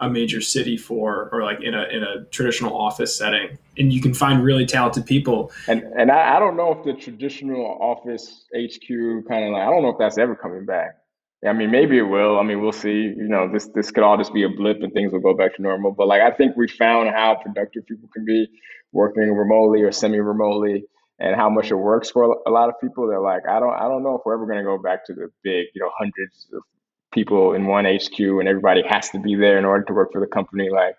a 0.00 0.08
major 0.08 0.40
city 0.40 0.76
for, 0.76 1.28
or 1.32 1.42
like 1.42 1.60
in 1.60 1.74
a 1.74 1.82
in 1.84 2.02
a 2.02 2.24
traditional 2.30 2.76
office 2.76 3.16
setting. 3.16 3.58
And 3.76 3.92
you 3.92 4.00
can 4.00 4.14
find 4.14 4.42
really 4.42 4.64
talented 4.64 5.06
people. 5.06 5.52
And 5.66 5.82
and 5.96 6.10
I, 6.10 6.36
I 6.36 6.38
don't 6.38 6.56
know 6.56 6.72
if 6.72 6.84
the 6.84 6.94
traditional 6.94 7.66
office 7.80 8.44
HQ 8.54 8.88
kind 9.28 9.44
of 9.44 9.52
like 9.52 9.62
I 9.62 9.70
don't 9.70 9.82
know 9.82 9.90
if 9.90 9.98
that's 9.98 10.18
ever 10.18 10.36
coming 10.36 10.64
back. 10.64 10.97
I 11.46 11.52
mean, 11.52 11.70
maybe 11.70 11.98
it 11.98 12.02
will. 12.02 12.38
I 12.38 12.42
mean, 12.42 12.60
we'll 12.60 12.72
see. 12.72 13.14
You 13.16 13.28
know, 13.28 13.50
this 13.52 13.68
this 13.74 13.90
could 13.90 14.02
all 14.02 14.16
just 14.16 14.34
be 14.34 14.42
a 14.42 14.48
blip 14.48 14.78
and 14.82 14.92
things 14.92 15.12
will 15.12 15.20
go 15.20 15.34
back 15.34 15.54
to 15.56 15.62
normal. 15.62 15.92
But 15.92 16.08
like, 16.08 16.20
I 16.20 16.30
think 16.32 16.56
we 16.56 16.66
found 16.68 17.10
how 17.10 17.36
productive 17.36 17.86
people 17.86 18.08
can 18.12 18.24
be 18.24 18.48
working 18.92 19.32
remotely 19.32 19.82
or 19.82 19.92
semi-remotely, 19.92 20.84
and 21.18 21.36
how 21.36 21.48
much 21.50 21.70
it 21.70 21.76
works 21.76 22.10
for 22.10 22.36
a 22.46 22.50
lot 22.50 22.68
of 22.68 22.74
people. 22.80 23.06
They're 23.06 23.20
like, 23.20 23.46
I 23.48 23.60
don't, 23.60 23.74
I 23.74 23.82
don't 23.82 24.02
know 24.02 24.16
if 24.16 24.22
we're 24.24 24.34
ever 24.34 24.46
going 24.46 24.58
to 24.58 24.64
go 24.64 24.78
back 24.78 25.04
to 25.06 25.14
the 25.14 25.28
big, 25.42 25.66
you 25.74 25.82
know, 25.82 25.90
hundreds 25.96 26.48
of 26.52 26.62
people 27.12 27.54
in 27.54 27.66
one 27.66 27.84
HQ 27.84 28.18
and 28.18 28.48
everybody 28.48 28.82
has 28.88 29.10
to 29.10 29.18
be 29.20 29.34
there 29.34 29.58
in 29.58 29.64
order 29.64 29.84
to 29.84 29.92
work 29.92 30.10
for 30.12 30.20
the 30.20 30.26
company. 30.26 30.70
Like, 30.70 30.96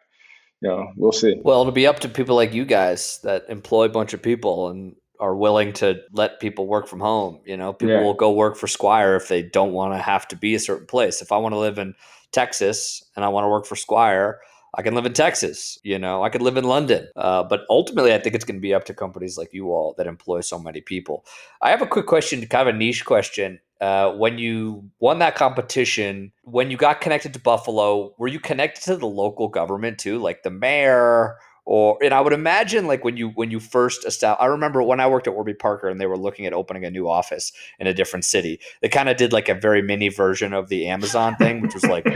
you 0.62 0.70
know, 0.70 0.92
we'll 0.96 1.12
see. 1.12 1.40
Well, 1.44 1.62
it'll 1.62 1.72
be 1.72 1.88
up 1.88 2.00
to 2.00 2.10
people 2.10 2.36
like 2.36 2.54
you 2.54 2.66
guys 2.66 3.20
that 3.24 3.46
employ 3.50 3.86
a 3.86 3.90
bunch 3.90 4.14
of 4.14 4.22
people 4.22 4.70
and 4.70 4.96
are 5.20 5.36
willing 5.36 5.74
to 5.74 6.00
let 6.14 6.40
people 6.40 6.68
work 6.68 6.88
from 6.88 7.00
home. 7.00 7.40
You 7.46 7.58
know, 7.58 7.74
people 7.74 7.96
Yeah. 7.96 8.04
will 8.04 8.14
go 8.14 8.32
work 8.32 8.56
for 8.56 8.68
Squire 8.68 9.16
if 9.16 9.28
they 9.28 9.42
don't 9.42 9.74
want 9.74 9.94
to 9.94 9.98
have 9.98 10.28
to 10.30 10.36
be 10.36 10.56
a 10.56 10.60
certain 10.60 10.88
place. 10.88 11.22
If 11.22 11.32
I 11.32 11.38
want 11.38 11.54
to 11.54 11.60
live 11.60 11.78
in 11.78 11.94
Texas 12.32 13.04
and 13.16 13.26
I 13.26 13.28
want 13.30 13.44
to 13.44 13.50
work 13.50 13.66
for 13.66 13.76
Squire, 13.76 14.40
I 14.76 14.82
can 14.84 14.94
live 14.94 15.06
in 15.06 15.14
Texas. 15.14 15.80
You 15.84 15.98
know, 15.98 16.24
I 16.24 16.30
could 16.30 16.42
live 16.44 16.56
in 16.56 16.64
London. 16.64 17.08
Uh, 17.16 17.44
but 17.44 17.62
ultimately, 17.70 18.14
I 18.14 18.20
think 18.20 18.36
it's 18.36 18.46
going 18.46 18.58
to 18.58 18.62
be 18.62 18.74
up 18.74 18.86
to 18.86 18.94
companies 18.94 19.38
like 19.38 19.54
you 19.54 19.72
all 19.72 19.96
that 19.98 20.08
employ 20.08 20.42
so 20.42 20.60
many 20.60 20.80
people. 20.80 21.26
I 21.62 21.72
have 21.72 21.82
a 21.82 21.88
quick 21.88 22.06
question, 22.06 22.46
kind 22.46 22.70
of 22.70 22.76
a 22.76 22.78
niche 22.78 23.04
question. 23.04 23.60
Uh, 23.82 24.12
when 24.12 24.38
you 24.38 24.90
won 25.00 25.20
that 25.20 25.36
competition, 25.36 26.32
when 26.44 26.70
you 26.70 26.78
got 26.78 27.02
connected 27.02 27.34
to 27.34 27.40
Buffalo, 27.40 28.14
were 28.18 28.28
you 28.28 28.40
connected 28.40 28.84
to 28.84 28.98
the 28.98 29.08
local 29.08 29.48
government 29.48 29.98
too, 29.98 30.20
like 30.20 30.44
the 30.44 30.50
mayor? 30.52 31.38
Or 31.72 32.00
and 32.02 32.16
I 32.16 32.22
would 32.22 32.34
imagine 32.34 32.88
like 32.88 33.04
when 33.04 33.16
you 33.16 33.30
when 33.30 33.52
you 33.52 33.60
first 33.60 34.04
established, 34.04 34.42
I 34.42 34.48
remember 34.48 34.82
when 34.82 35.00
I 35.00 35.06
worked 35.06 35.28
at 35.28 35.36
Warby 35.36 35.54
Parker 35.54 35.88
and 35.88 36.02
they 36.02 36.08
were 36.08 36.18
looking 36.18 36.48
at 36.48 36.54
opening 36.54 36.84
a 36.84 36.90
new 36.90 37.08
office 37.08 37.52
in 37.78 37.86
a 37.86 37.94
different 37.94 38.26
city. 38.26 38.60
They 38.82 38.90
kind 38.90 39.08
of 39.08 39.18
did 39.18 39.32
like 39.34 39.50
a 39.50 39.54
very 39.54 39.84
mini 39.84 40.10
version 40.10 40.52
of 40.52 40.70
the 40.70 40.88
Amazon 40.88 41.36
thing, 41.36 41.62
which 41.62 41.76
was 41.76 41.86
like 41.86 42.08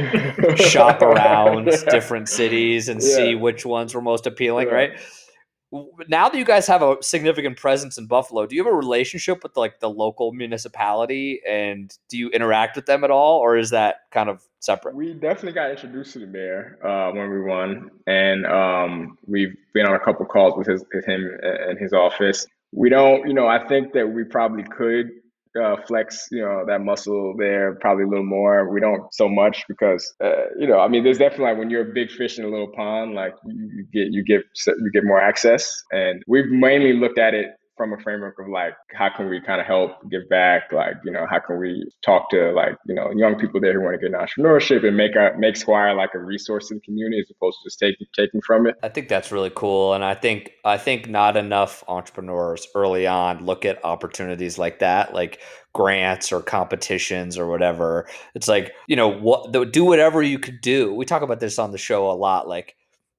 shop 0.58 1.02
around 1.04 1.66
different 1.92 2.30
cities 2.30 2.90
and 2.90 3.04
see 3.04 3.36
which 3.36 3.64
ones 3.64 3.94
were 3.94 4.02
most 4.02 4.26
appealing, 4.26 4.70
Yeah. 4.70 4.74
right? 4.74 4.92
Now 6.08 6.30
that 6.30 6.38
you 6.38 6.46
guys 6.46 6.68
have 6.68 6.82
a 6.82 6.98
significant 7.02 7.58
presence 7.58 7.98
in 7.98 8.06
Buffalo, 8.06 8.46
do 8.46 8.56
you 8.56 8.64
have 8.64 8.72
a 8.72 8.76
relationship 8.76 9.42
with 9.42 9.58
like 9.58 9.80
the 9.80 9.90
local 9.90 10.32
municipality 10.32 11.42
and 11.48 11.98
do 12.10 12.18
you 12.18 12.30
interact 12.30 12.76
with 12.76 12.86
them 12.86 13.04
at 13.04 13.10
all 13.12 13.40
or 13.40 13.58
is 13.58 13.72
that 13.72 14.02
kind 14.12 14.30
of 14.30 14.44
separate? 14.60 14.96
We 14.96 15.14
definitely 15.14 15.54
got 15.54 15.72
introduced 15.72 16.14
to 16.14 16.20
the 16.20 16.28
mayor 16.28 16.78
uh, 16.84 17.12
when 17.16 17.30
we 17.30 17.42
won 17.42 17.90
and 18.06 18.46
um, 18.46 19.18
we've 19.26 19.56
been 19.74 19.86
on 19.86 19.96
a 19.96 20.00
couple 20.00 20.26
calls 20.26 20.56
with 20.58 20.68
his 20.68 20.84
with 20.94 21.06
him 21.06 21.38
and 21.42 21.80
his 21.80 21.92
office. 21.94 22.46
We 22.72 22.90
don't, 22.90 23.28
you 23.28 23.34
know, 23.34 23.48
I 23.48 23.68
think 23.68 23.94
that 23.94 24.08
we 24.08 24.24
probably 24.24 24.64
could 24.64 25.10
uh, 25.62 25.76
flex, 25.88 26.28
you 26.32 26.42
know, 26.42 26.64
that 26.68 26.82
muscle 26.82 27.36
there 27.38 27.76
probably 27.82 28.04
a 28.06 28.08
little 28.08 28.26
more. 28.26 28.70
We 28.72 28.80
don't 28.80 29.14
so 29.14 29.30
much 29.30 29.66
because, 29.68 30.14
uh, 30.24 30.50
you 30.60 30.68
know, 30.68 30.80
I 30.80 30.88
mean, 30.88 31.04
there's 31.04 31.18
definitely 31.18 31.46
like 31.46 31.58
when 31.58 31.70
you're 31.70 31.90
a 31.90 31.94
big 31.94 32.12
fish 32.12 32.38
in 32.38 32.46
a 32.46 32.50
little 32.50 32.72
pond, 32.76 33.14
like 33.14 33.34
you, 33.46 33.70
you 33.76 33.84
get 33.94 34.14
you 34.14 34.24
get 34.24 34.42
you 34.66 34.92
get 34.94 35.04
more 35.04 35.22
access, 35.22 35.84
and 35.92 36.24
we've 36.28 36.50
mainly 36.50 36.94
looked 36.94 37.18
at 37.18 37.34
it 37.34 37.48
from 37.78 37.94
a 37.94 37.98
framework 37.98 38.36
of 38.40 38.48
like 38.50 38.74
how 38.92 39.10
can 39.10 39.30
we 39.30 39.42
kind 39.42 39.60
of 39.60 39.68
help 39.68 39.92
give 40.10 40.28
back? 40.30 40.72
Like 40.72 40.96
you 41.04 41.12
know 41.12 41.26
how 41.30 41.40
can 41.40 41.60
we 41.60 41.90
talk 42.04 42.30
to 42.32 42.52
like 42.52 42.76
you 42.88 42.96
know 42.96 43.12
young 43.16 43.36
people 43.36 43.60
there 43.60 43.74
who 43.74 43.82
want 43.82 44.00
to 44.00 44.10
get 44.10 44.18
entrepreneurship 44.18 44.86
and 44.86 44.98
make 44.98 45.16
a 45.16 45.32
make 45.38 45.56
squire 45.58 45.96
like 45.96 46.12
a 46.14 46.20
resource 46.20 46.72
in 46.72 46.78
the 46.78 46.82
community 46.82 47.20
as 47.20 47.32
opposed 47.36 47.58
to 47.64 47.68
just 47.70 47.80
taking 47.80 48.08
taking 48.16 48.42
from 48.42 48.68
it? 48.68 48.76
I 48.84 48.90
think 48.90 49.10
that's 49.10 49.32
really 49.32 49.52
cool 49.56 49.94
and 49.94 50.04
i 50.04 50.14
think 50.14 50.52
i 50.64 50.78
think 50.78 51.10
not 51.10 51.38
enough 51.38 51.84
entrepreneurs 51.88 52.68
early 52.76 53.08
on 53.08 53.46
look 53.46 53.66
at 53.66 53.84
opportunities 53.84 54.58
like 54.58 54.80
that 54.80 55.14
like 55.14 55.40
grants 55.74 56.32
or 56.32 56.42
competitions 56.42 57.38
or 57.38 57.48
whatever. 57.48 58.08
It's 58.36 58.48
like 58.48 58.72
you 58.88 58.96
know 58.96 59.10
what 59.10 59.52
do 59.72 59.84
whatever 59.84 60.22
you 60.22 60.40
could 60.40 60.62
do. 60.62 60.94
We 60.94 61.06
talk 61.06 61.22
about 61.22 61.40
this 61.40 61.60
on 61.60 61.72
the 61.72 61.78
show 61.78 62.10
a 62.10 62.14
lot 62.14 62.48
like 62.48 62.76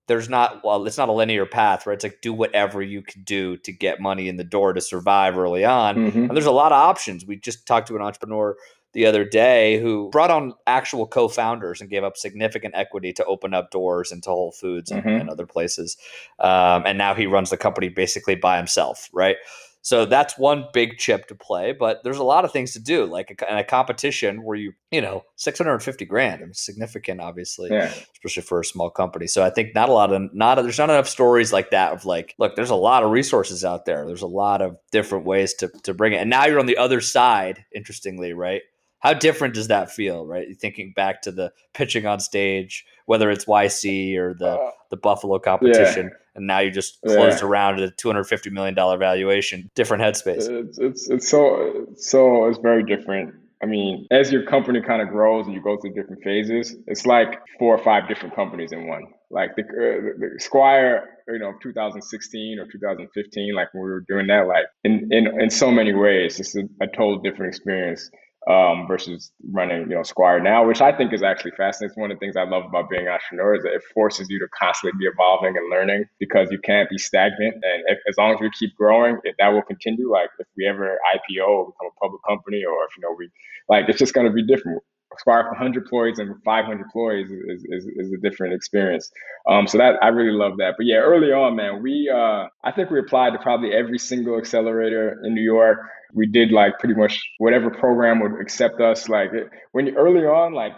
there's 0.06 0.28
not 0.28 0.62
well 0.64 0.86
it's 0.86 0.98
not 0.98 1.08
a 1.08 1.12
linear 1.12 1.46
path 1.46 1.86
right? 1.86 1.94
It's 1.94 2.04
like 2.04 2.20
do 2.20 2.32
whatever 2.32 2.82
you 2.82 3.02
can 3.02 3.22
do 3.22 3.56
to 3.58 3.72
get 3.72 4.00
money 4.00 4.28
in 4.28 4.36
the 4.36 4.44
door 4.44 4.72
to 4.72 4.80
survive 4.80 5.36
early 5.36 5.64
on. 5.64 5.96
Mm-hmm. 5.96 6.18
and 6.18 6.30
there's 6.30 6.46
a 6.46 6.52
lot 6.52 6.72
of 6.72 6.78
options. 6.78 7.26
We 7.26 7.36
just 7.36 7.66
talked 7.66 7.88
to 7.88 7.96
an 7.96 8.02
entrepreneur 8.02 8.56
the 8.92 9.06
other 9.06 9.24
day 9.24 9.80
who 9.80 10.08
brought 10.10 10.30
on 10.30 10.54
actual 10.68 11.06
co-founders 11.06 11.80
and 11.80 11.90
gave 11.90 12.04
up 12.04 12.16
significant 12.16 12.74
equity 12.76 13.12
to 13.12 13.24
open 13.24 13.52
up 13.52 13.72
doors 13.72 14.12
into 14.12 14.30
whole 14.30 14.52
foods 14.52 14.90
mm-hmm. 14.90 15.06
and, 15.08 15.22
and, 15.22 15.30
other 15.30 15.46
places. 15.46 15.96
Um, 16.38 16.84
and 16.86 16.96
now 16.96 17.12
he 17.12 17.26
runs 17.26 17.50
the 17.50 17.56
company 17.56 17.88
basically 17.88 18.36
by 18.36 18.56
himself 18.56 19.10
right 19.12 19.36
so 19.84 20.06
that's 20.06 20.38
one 20.38 20.68
big 20.72 20.96
chip 20.96 21.28
to 21.28 21.34
play, 21.34 21.72
but 21.72 22.02
there's 22.02 22.16
a 22.16 22.24
lot 22.24 22.46
of 22.46 22.52
things 22.52 22.72
to 22.72 22.80
do, 22.80 23.04
like 23.04 23.44
a, 23.46 23.58
a 23.58 23.64
competition 23.64 24.42
where 24.42 24.56
you, 24.56 24.72
you 24.90 25.02
know, 25.02 25.24
650 25.36 26.06
grand, 26.06 26.40
I 26.40 26.46
mean, 26.46 26.54
significant, 26.54 27.20
obviously, 27.20 27.68
yeah. 27.70 27.92
especially 28.14 28.44
for 28.44 28.60
a 28.60 28.64
small 28.64 28.88
company. 28.88 29.26
So 29.26 29.44
I 29.44 29.50
think 29.50 29.74
not 29.74 29.90
a 29.90 29.92
lot 29.92 30.10
of, 30.10 30.32
not, 30.32 30.54
there's 30.54 30.78
not 30.78 30.88
enough 30.88 31.06
stories 31.06 31.52
like 31.52 31.70
that 31.72 31.92
of 31.92 32.06
like, 32.06 32.34
look, 32.38 32.56
there's 32.56 32.70
a 32.70 32.74
lot 32.74 33.02
of 33.02 33.10
resources 33.10 33.62
out 33.62 33.84
there. 33.84 34.06
There's 34.06 34.22
a 34.22 34.26
lot 34.26 34.62
of 34.62 34.78
different 34.90 35.26
ways 35.26 35.52
to, 35.56 35.68
to 35.82 35.92
bring 35.92 36.14
it. 36.14 36.22
And 36.22 36.30
now 36.30 36.46
you're 36.46 36.60
on 36.60 36.64
the 36.64 36.78
other 36.78 37.02
side, 37.02 37.66
interestingly, 37.74 38.32
right? 38.32 38.62
How 39.00 39.12
different 39.12 39.52
does 39.52 39.68
that 39.68 39.90
feel, 39.90 40.24
right? 40.24 40.46
Thinking 40.58 40.94
back 40.96 41.20
to 41.22 41.30
the 41.30 41.52
pitching 41.74 42.06
on 42.06 42.20
stage, 42.20 42.86
whether 43.06 43.30
it's 43.30 43.44
YC 43.44 44.16
or 44.16 44.34
the, 44.34 44.50
uh, 44.50 44.70
the 44.90 44.96
Buffalo 44.96 45.38
competition. 45.38 46.06
Yeah 46.06 46.18
and 46.34 46.46
now 46.46 46.60
you 46.60 46.70
just 46.70 47.00
closed 47.02 47.40
yeah. 47.40 47.46
around 47.46 47.80
at 47.80 47.88
a 47.88 47.90
two 47.92 48.08
hundred 48.08 48.24
fifty 48.24 48.50
million 48.50 48.74
dollar 48.74 48.96
valuation. 48.96 49.70
Different 49.74 50.02
headspace. 50.02 50.48
It's, 50.48 50.78
it's 50.78 51.08
it's 51.08 51.28
so 51.28 51.86
so 51.96 52.46
it's 52.46 52.58
very 52.58 52.84
different. 52.84 53.34
I 53.62 53.66
mean, 53.66 54.06
as 54.10 54.30
your 54.30 54.42
company 54.42 54.82
kind 54.82 55.00
of 55.00 55.08
grows 55.08 55.46
and 55.46 55.54
you 55.54 55.62
go 55.62 55.78
through 55.78 55.94
different 55.94 56.22
phases, 56.22 56.76
it's 56.86 57.06
like 57.06 57.40
four 57.58 57.74
or 57.74 57.82
five 57.82 58.08
different 58.08 58.34
companies 58.34 58.72
in 58.72 58.86
one. 58.86 59.04
Like 59.30 59.56
the, 59.56 59.62
uh, 59.62 60.18
the 60.18 60.34
Squire, 60.38 61.08
you 61.28 61.38
know, 61.38 61.54
2016 61.62 62.58
or 62.58 62.66
2015, 62.70 63.54
like 63.54 63.72
when 63.72 63.82
we 63.82 63.88
were 63.88 64.04
doing 64.06 64.26
that, 64.26 64.46
like 64.48 64.66
in 64.82 65.08
in, 65.12 65.40
in 65.40 65.50
so 65.50 65.70
many 65.70 65.92
ways, 65.92 66.40
it's 66.40 66.56
a, 66.56 66.64
a 66.80 66.86
total 66.88 67.20
different 67.20 67.54
experience 67.54 68.10
um, 68.48 68.86
versus 68.86 69.32
running, 69.52 69.82
you 69.88 69.94
know, 69.94 70.02
Squire 70.02 70.40
now, 70.40 70.66
which 70.66 70.80
I 70.80 70.94
think 70.96 71.12
is 71.12 71.22
actually 71.22 71.52
fascinating. 71.52 71.90
It's 71.90 71.98
one 71.98 72.10
of 72.10 72.18
the 72.18 72.20
things 72.20 72.36
I 72.36 72.44
love 72.44 72.64
about 72.64 72.90
being 72.90 73.06
an 73.06 73.12
entrepreneur 73.12 73.54
is 73.54 73.62
that 73.62 73.72
it 73.72 73.82
forces 73.94 74.28
you 74.28 74.38
to 74.38 74.46
constantly 74.58 74.98
be 74.98 75.06
evolving 75.06 75.56
and 75.56 75.70
learning 75.70 76.04
because 76.18 76.48
you 76.50 76.58
can't 76.58 76.88
be 76.90 76.98
stagnant. 76.98 77.54
And 77.54 77.84
if, 77.86 77.98
as 78.08 78.16
long 78.18 78.34
as 78.34 78.40
we 78.40 78.50
keep 78.58 78.76
growing, 78.76 79.18
it, 79.24 79.34
that 79.38 79.48
will 79.48 79.62
continue. 79.62 80.10
Like 80.10 80.30
if 80.38 80.46
we 80.56 80.66
ever 80.66 80.98
IPO 81.14 81.46
or 81.46 81.66
become 81.66 81.90
a 81.96 82.00
public 82.00 82.20
company, 82.28 82.62
or 82.64 82.84
if 82.84 82.96
you 82.96 83.02
know 83.02 83.14
we 83.18 83.30
like, 83.68 83.88
it's 83.88 83.98
just 83.98 84.12
going 84.12 84.26
to 84.26 84.32
be 84.32 84.46
different. 84.46 84.82
Squire 85.18 85.44
for 85.44 85.50
100 85.50 85.84
employees 85.84 86.18
and 86.18 86.42
500 86.44 86.80
employees 86.80 87.30
is, 87.30 87.64
is, 87.68 87.86
is 87.96 88.12
a 88.12 88.16
different 88.16 88.54
experience. 88.54 89.10
Um, 89.48 89.66
so 89.66 89.78
that 89.78 89.96
I 90.02 90.08
really 90.08 90.36
love 90.36 90.58
that. 90.58 90.74
But 90.76 90.86
yeah, 90.86 90.96
early 90.96 91.32
on, 91.32 91.56
man, 91.56 91.82
we 91.82 92.10
uh, 92.12 92.46
I 92.62 92.72
think 92.74 92.90
we 92.90 92.98
applied 92.98 93.30
to 93.30 93.38
probably 93.38 93.72
every 93.72 93.98
single 93.98 94.38
accelerator 94.38 95.20
in 95.24 95.34
New 95.34 95.42
York 95.42 95.78
we 96.14 96.26
did 96.26 96.52
like 96.52 96.78
pretty 96.78 96.94
much 96.94 97.20
whatever 97.38 97.70
program 97.70 98.20
would 98.20 98.40
accept 98.40 98.80
us. 98.80 99.08
Like 99.08 99.30
when 99.72 99.86
you 99.86 99.96
early 99.96 100.20
on, 100.20 100.54
like 100.54 100.72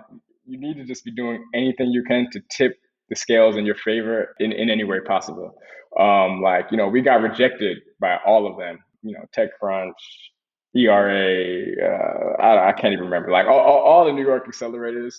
you 0.46 0.58
need 0.58 0.76
to 0.76 0.84
just 0.84 1.04
be 1.04 1.10
doing 1.10 1.44
anything 1.54 1.90
you 1.90 2.02
can 2.02 2.28
to 2.32 2.40
tip 2.50 2.76
the 3.08 3.16
scales 3.16 3.56
in 3.56 3.66
your 3.66 3.74
favor 3.76 4.34
in, 4.40 4.52
in 4.52 4.70
any 4.70 4.84
way 4.84 5.00
possible. 5.00 5.54
Um, 5.98 6.42
like, 6.42 6.66
you 6.70 6.76
know, 6.76 6.88
we 6.88 7.02
got 7.02 7.20
rejected 7.20 7.78
by 8.00 8.16
all 8.26 8.50
of 8.50 8.58
them, 8.58 8.78
you 9.02 9.12
know, 9.12 9.24
TechCrunch, 9.36 9.92
ERA, 10.76 11.64
uh, 11.82 12.42
I, 12.42 12.68
I, 12.68 12.72
can't 12.72 12.92
even 12.92 13.06
remember, 13.06 13.30
like 13.30 13.46
all, 13.46 13.58
all, 13.58 13.80
all 13.80 14.04
the 14.04 14.12
New 14.12 14.24
York 14.24 14.46
accelerators 14.46 15.14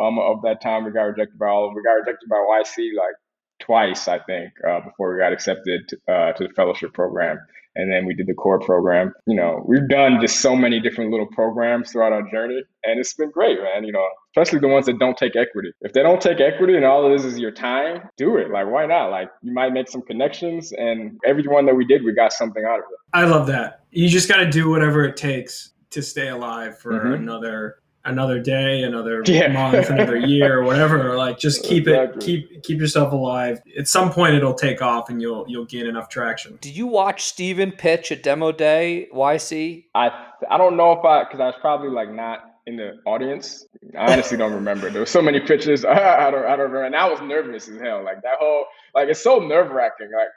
um, 0.00 0.18
of 0.18 0.42
that 0.42 0.60
time, 0.60 0.84
we 0.84 0.90
got 0.90 1.02
rejected 1.02 1.38
by 1.38 1.46
all. 1.48 1.74
We 1.74 1.82
got 1.82 1.92
rejected 1.92 2.28
by 2.28 2.36
YC 2.36 2.90
like 2.96 3.14
twice, 3.60 4.08
I 4.08 4.18
think, 4.18 4.52
uh, 4.66 4.80
before 4.80 5.12
we 5.12 5.20
got 5.20 5.32
accepted 5.32 5.90
uh, 6.08 6.32
to 6.32 6.48
the 6.48 6.54
fellowship 6.54 6.92
program 6.92 7.38
and 7.76 7.92
then 7.92 8.06
we 8.06 8.14
did 8.14 8.26
the 8.26 8.34
core 8.34 8.58
program. 8.58 9.12
You 9.26 9.36
know, 9.36 9.62
we've 9.66 9.88
done 9.88 10.18
just 10.20 10.40
so 10.40 10.56
many 10.56 10.80
different 10.80 11.10
little 11.10 11.26
programs 11.26 11.92
throughout 11.92 12.12
our 12.12 12.28
journey, 12.30 12.62
and 12.84 12.98
it's 12.98 13.14
been 13.14 13.30
great, 13.30 13.58
man. 13.62 13.84
You 13.84 13.92
know, 13.92 14.06
especially 14.36 14.60
the 14.60 14.68
ones 14.68 14.86
that 14.86 14.98
don't 14.98 15.16
take 15.16 15.36
equity. 15.36 15.70
If 15.82 15.92
they 15.92 16.02
don't 16.02 16.20
take 16.20 16.40
equity 16.40 16.74
and 16.76 16.84
all 16.84 17.10
it 17.10 17.14
is 17.14 17.24
is 17.24 17.38
your 17.38 17.52
time, 17.52 18.02
do 18.16 18.36
it. 18.36 18.50
Like, 18.50 18.66
why 18.68 18.86
not? 18.86 19.10
Like, 19.10 19.30
you 19.42 19.52
might 19.52 19.72
make 19.72 19.88
some 19.88 20.02
connections, 20.02 20.72
and 20.72 21.18
every 21.24 21.46
one 21.46 21.66
that 21.66 21.74
we 21.74 21.84
did, 21.84 22.02
we 22.04 22.12
got 22.12 22.32
something 22.32 22.64
out 22.64 22.78
of 22.78 22.84
it. 22.90 22.98
I 23.12 23.24
love 23.24 23.46
that. 23.48 23.80
You 23.90 24.08
just 24.08 24.28
got 24.28 24.38
to 24.38 24.50
do 24.50 24.68
whatever 24.68 25.04
it 25.04 25.16
takes 25.16 25.72
to 25.90 26.02
stay 26.02 26.28
alive 26.28 26.78
for 26.78 26.92
mm-hmm. 26.92 27.12
another 27.14 27.76
another 28.06 28.40
day, 28.40 28.82
another 28.82 29.22
yeah. 29.26 29.48
month, 29.48 29.90
another 29.90 30.16
year, 30.16 30.60
or 30.60 30.64
whatever. 30.64 31.16
Like 31.16 31.38
just 31.38 31.62
keep 31.62 31.86
exactly. 31.86 32.16
it, 32.16 32.24
keep 32.24 32.62
keep 32.62 32.80
yourself 32.80 33.12
alive. 33.12 33.60
At 33.78 33.88
some 33.88 34.10
point, 34.10 34.34
it'll 34.34 34.54
take 34.54 34.80
off, 34.80 35.10
and 35.10 35.20
you'll 35.20 35.44
you'll 35.48 35.66
gain 35.66 35.86
enough 35.86 36.08
traction. 36.08 36.58
Did 36.60 36.76
you 36.76 36.86
watch 36.86 37.24
Stephen 37.24 37.72
pitch 37.72 38.10
at 38.12 38.22
Demo 38.22 38.52
Day 38.52 39.08
YC? 39.12 39.84
I 39.94 40.10
I 40.50 40.56
don't 40.56 40.76
know 40.76 40.92
if 40.92 41.04
I 41.04 41.24
because 41.24 41.40
I 41.40 41.46
was 41.46 41.56
probably 41.60 41.90
like 41.90 42.10
not 42.10 42.40
in 42.66 42.76
the 42.76 42.98
audience. 43.06 43.66
I 43.98 44.12
honestly 44.12 44.36
don't 44.36 44.54
remember. 44.54 44.90
There 44.90 45.00
were 45.00 45.06
so 45.06 45.22
many 45.22 45.40
pitches. 45.40 45.84
I, 45.84 45.92
I 46.28 46.30
don't 46.30 46.44
I 46.44 46.56
don't 46.56 46.70
remember. 46.70 46.84
And 46.84 46.96
I 46.96 47.08
was 47.10 47.20
nervous 47.20 47.68
as 47.68 47.80
hell. 47.80 48.04
Like 48.04 48.22
that 48.22 48.38
whole 48.38 48.64
like 48.94 49.08
it's 49.08 49.22
so 49.22 49.38
nerve 49.40 49.70
wracking. 49.70 50.10
Like 50.14 50.28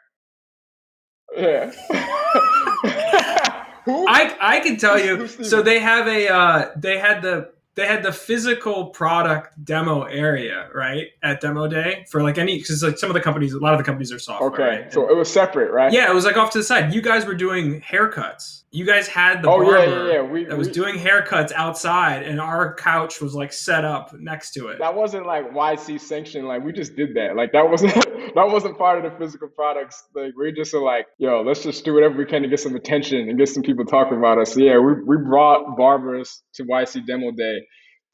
yeah. 1.38 1.72
I 3.88 4.36
I 4.40 4.60
can 4.62 4.78
tell 4.78 5.00
you. 5.00 5.28
So 5.28 5.62
they 5.62 5.80
have 5.80 6.08
a 6.08 6.28
uh, 6.32 6.72
they 6.76 6.98
had 6.98 7.22
the 7.22 7.52
they 7.76 7.86
had 7.86 8.04
the 8.04 8.12
physical 8.12 8.88
product 8.88 9.64
demo 9.64 10.04
area 10.04 10.70
right 10.74 11.08
at 11.24 11.40
demo 11.42 11.68
day 11.68 12.06
for 12.10 12.22
like 12.22 12.38
any 12.38 12.58
because 12.58 12.84
like 12.84 12.98
some 12.98 13.10
of 13.10 13.14
the 13.14 13.22
companies 13.22 13.54
a 13.54 13.60
lot 13.60 13.74
of 13.74 13.78
the 13.78 13.84
companies 13.84 14.12
are 14.12 14.20
software 14.20 14.50
okay 14.50 14.84
right? 14.84 14.94
so 14.94 15.10
it 15.10 15.16
was 15.16 15.32
separate 15.32 15.72
right? 15.72 15.92
Yeah 15.94 16.10
it 16.10 16.14
was 16.14 16.26
like 16.26 16.38
off 16.38 16.52
to 16.52 16.58
the 16.58 16.64
side. 16.64 16.94
You 16.94 17.02
guys 17.02 17.26
were 17.26 17.36
doing 17.36 17.82
haircuts 17.82 18.64
you 18.72 18.86
guys 18.86 19.08
had 19.08 19.42
the 19.42 19.50
oh, 19.50 19.58
barber 19.58 19.78
yeah, 19.78 19.86
yeah, 19.86 20.14
yeah. 20.14 20.22
We, 20.22 20.46
that 20.46 20.58
was 20.58 20.68
we, 20.68 20.74
doing 20.74 20.96
haircuts 20.96 21.52
outside 21.52 22.24
and 22.24 22.40
our 22.40 22.76
couch 22.76 23.22
was 23.22 23.34
like 23.34 23.52
set 23.52 23.86
up 23.86 24.14
next 24.14 24.52
to 24.52 24.68
it 24.68 24.80
that 24.80 24.96
wasn't 24.96 25.26
like 25.26 25.52
yc 25.52 26.00
sanctioned 26.00 26.48
like 26.48 26.64
we 26.64 26.72
just 26.72 26.96
did 26.96 27.16
that 27.16 27.36
like 27.36 27.52
that 27.54 27.70
wasn't 27.70 27.94
that 28.36 28.48
wasn't 28.50 28.78
part 28.78 29.04
of 29.04 29.12
the 29.12 29.18
physical 29.18 29.48
products 29.48 30.04
like 30.16 30.34
we're 30.36 30.52
just 30.52 30.74
like 30.74 31.08
yo 31.18 31.42
let's 31.42 31.64
just 31.64 31.84
do 31.84 31.94
whatever 31.94 32.16
we 32.16 32.26
can 32.26 32.42
to 32.42 32.48
get 32.48 32.60
some 32.60 32.76
attention 32.76 33.30
and 33.30 33.38
get 33.38 33.50
some 33.50 33.64
people 33.64 33.86
talking 33.86 34.18
about 34.18 34.38
us 34.38 34.54
so, 34.54 34.60
yeah 34.60 34.78
we, 34.78 34.94
we 35.06 35.18
brought 35.18 35.76
barbers 35.78 36.44
to 36.54 36.64
yc 36.64 37.06
demo 37.08 37.32
day 37.32 37.60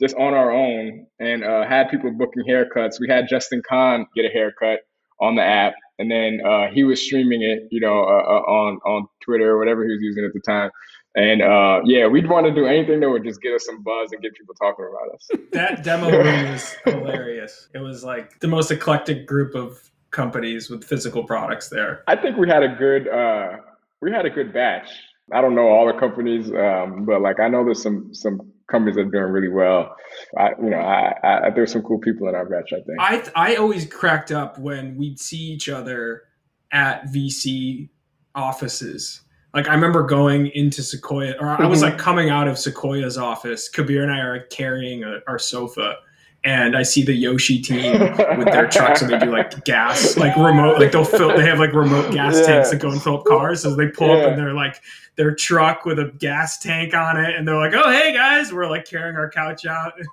just 0.02 0.16
on 0.16 0.34
our 0.34 0.52
own 0.52 1.08
and 1.20 1.44
uh, 1.44 1.68
had 1.68 1.90
people 1.90 2.12
booking 2.12 2.44
haircuts. 2.50 3.00
We 3.00 3.08
had 3.10 3.26
Justin 3.30 3.62
Kan 3.68 4.06
get 4.16 4.26
a 4.26 4.30
haircut 4.30 4.80
on 5.22 5.36
the 5.36 5.42
app, 5.42 5.74
and 5.98 6.12
then 6.12 6.40
uh, 6.46 6.68
he 6.74 6.84
was 6.84 7.02
streaming 7.02 7.42
it, 7.42 7.70
you 7.72 7.80
know, 7.80 8.04
uh, 8.04 8.24
uh 8.24 8.44
on 8.52 8.80
on 8.86 9.08
Twitter 9.26 9.52
or 9.52 9.60
whatever 9.60 9.84
he 9.84 9.92
was 9.92 10.02
using 10.02 10.24
at 10.24 10.34
the 10.34 10.40
time. 10.42 10.72
And 11.16 11.42
uh, 11.42 11.82
yeah, 11.86 12.08
we'd 12.08 12.28
want 12.30 12.46
to 12.46 12.54
do 12.54 12.66
anything 12.66 13.00
that 13.00 13.10
would 13.10 13.24
just 13.24 13.42
get 13.42 13.54
us 13.54 13.66
some 13.66 13.82
buzz 13.84 14.12
and 14.12 14.22
get 14.22 14.36
people 14.36 14.54
talking 14.56 14.86
about 14.86 15.16
us. 15.16 15.30
That 15.54 15.84
demo 15.84 16.12
room 16.12 16.52
was 16.52 16.76
hilarious. 16.84 17.70
It 17.74 17.80
was 17.80 18.04
like 18.04 18.40
the 18.42 18.50
most 18.50 18.70
eclectic 18.72 19.26
group 19.26 19.56
of 19.56 19.90
companies 20.12 20.70
with 20.70 20.84
physical 20.84 21.24
products 21.24 21.70
there. 21.70 22.04
I 22.08 22.18
think 22.18 22.36
we 22.36 22.50
had 22.50 22.64
a 22.64 22.76
good 22.76 23.08
uh, 23.08 23.58
we 24.02 24.12
had 24.12 24.26
a 24.26 24.30
good 24.30 24.54
batch. 24.54 24.90
I 25.34 25.42
don't 25.42 25.56
know 25.56 25.68
all 25.70 25.88
the 25.88 25.98
companies, 25.98 26.52
um, 26.52 27.06
but 27.06 27.22
like 27.22 27.40
I 27.40 27.48
know 27.48 27.64
there's 27.64 27.82
some 27.82 28.14
some 28.14 28.52
companies 28.68 28.96
that 28.96 29.02
are 29.02 29.12
doing 29.12 29.32
really 29.32 29.48
well. 29.48 29.96
I, 30.38 30.50
you 30.62 30.70
know, 30.70 30.80
I, 30.80 31.14
I, 31.24 31.50
there's 31.52 31.72
some 31.72 31.84
cool 31.84 32.00
people 32.00 32.28
in 32.28 32.36
our 32.36 32.46
batch. 32.46 32.74
I 32.74 32.82
think. 32.82 33.00
I 33.00 33.24
I 33.36 33.56
always 33.56 33.86
cracked 33.86 34.32
up 34.32 34.60
when 34.60 34.98
we'd 34.98 35.20
see 35.20 35.38
each 35.38 35.70
other 35.70 36.24
at 36.72 37.06
VC 37.06 37.90
offices. 38.36 39.22
Like 39.54 39.68
I 39.70 39.74
remember 39.74 40.04
going 40.04 40.48
into 40.48 40.84
Sequoia, 40.84 41.36
or 41.40 41.48
I 41.48 41.66
was 41.66 41.80
Mhm. 41.80 41.84
like 41.84 41.98
coming 41.98 42.30
out 42.30 42.48
of 42.48 42.58
Sequoia's 42.60 43.18
office. 43.18 43.70
Kabeer 43.74 44.04
and 44.04 44.12
I 44.12 44.20
are 44.20 44.40
carrying 44.48 45.04
a, 45.04 45.20
our 45.28 45.40
sofa, 45.40 45.96
and 46.44 46.76
I 46.78 46.84
see 46.84 47.04
the 47.04 47.14
Yoshi 47.14 47.62
team 47.62 48.00
with 48.38 48.46
their 48.52 48.68
trucks, 48.68 49.02
and 49.02 49.10
they 49.12 49.18
do 49.18 49.32
like 49.32 49.64
gas, 49.64 50.18
like 50.18 50.36
remote, 50.36 50.80
like 50.80 50.92
they'll 50.92 51.06
fill. 51.06 51.30
They 51.36 51.46
have 51.46 51.60
like 51.60 51.74
remote 51.74 52.12
gas 52.14 52.38
Yeah. 52.40 52.46
tanks 52.48 52.72
that 52.72 52.82
go 52.82 52.90
and 52.92 53.02
fill 53.02 53.20
up 53.20 53.26
cars. 53.26 53.62
So 53.62 53.74
they 53.76 53.88
pull 53.88 54.12
up 54.12 54.28
and 54.28 54.38
they're 54.38 54.54
like 54.54 54.82
their 55.16 55.34
truck 55.34 55.86
with 55.86 55.98
a 56.00 56.12
gas 56.20 56.60
tank 56.60 56.94
on 56.94 57.16
it, 57.24 57.34
and 57.36 57.48
they're 57.48 57.56
like, 57.56 57.74
"Oh, 57.74 57.90
hey 57.90 58.12
guys, 58.14 58.52
we're 58.52 58.68
like 58.70 58.84
carrying 58.86 59.16
our 59.16 59.30
couch 59.30 59.66
out." 59.66 59.94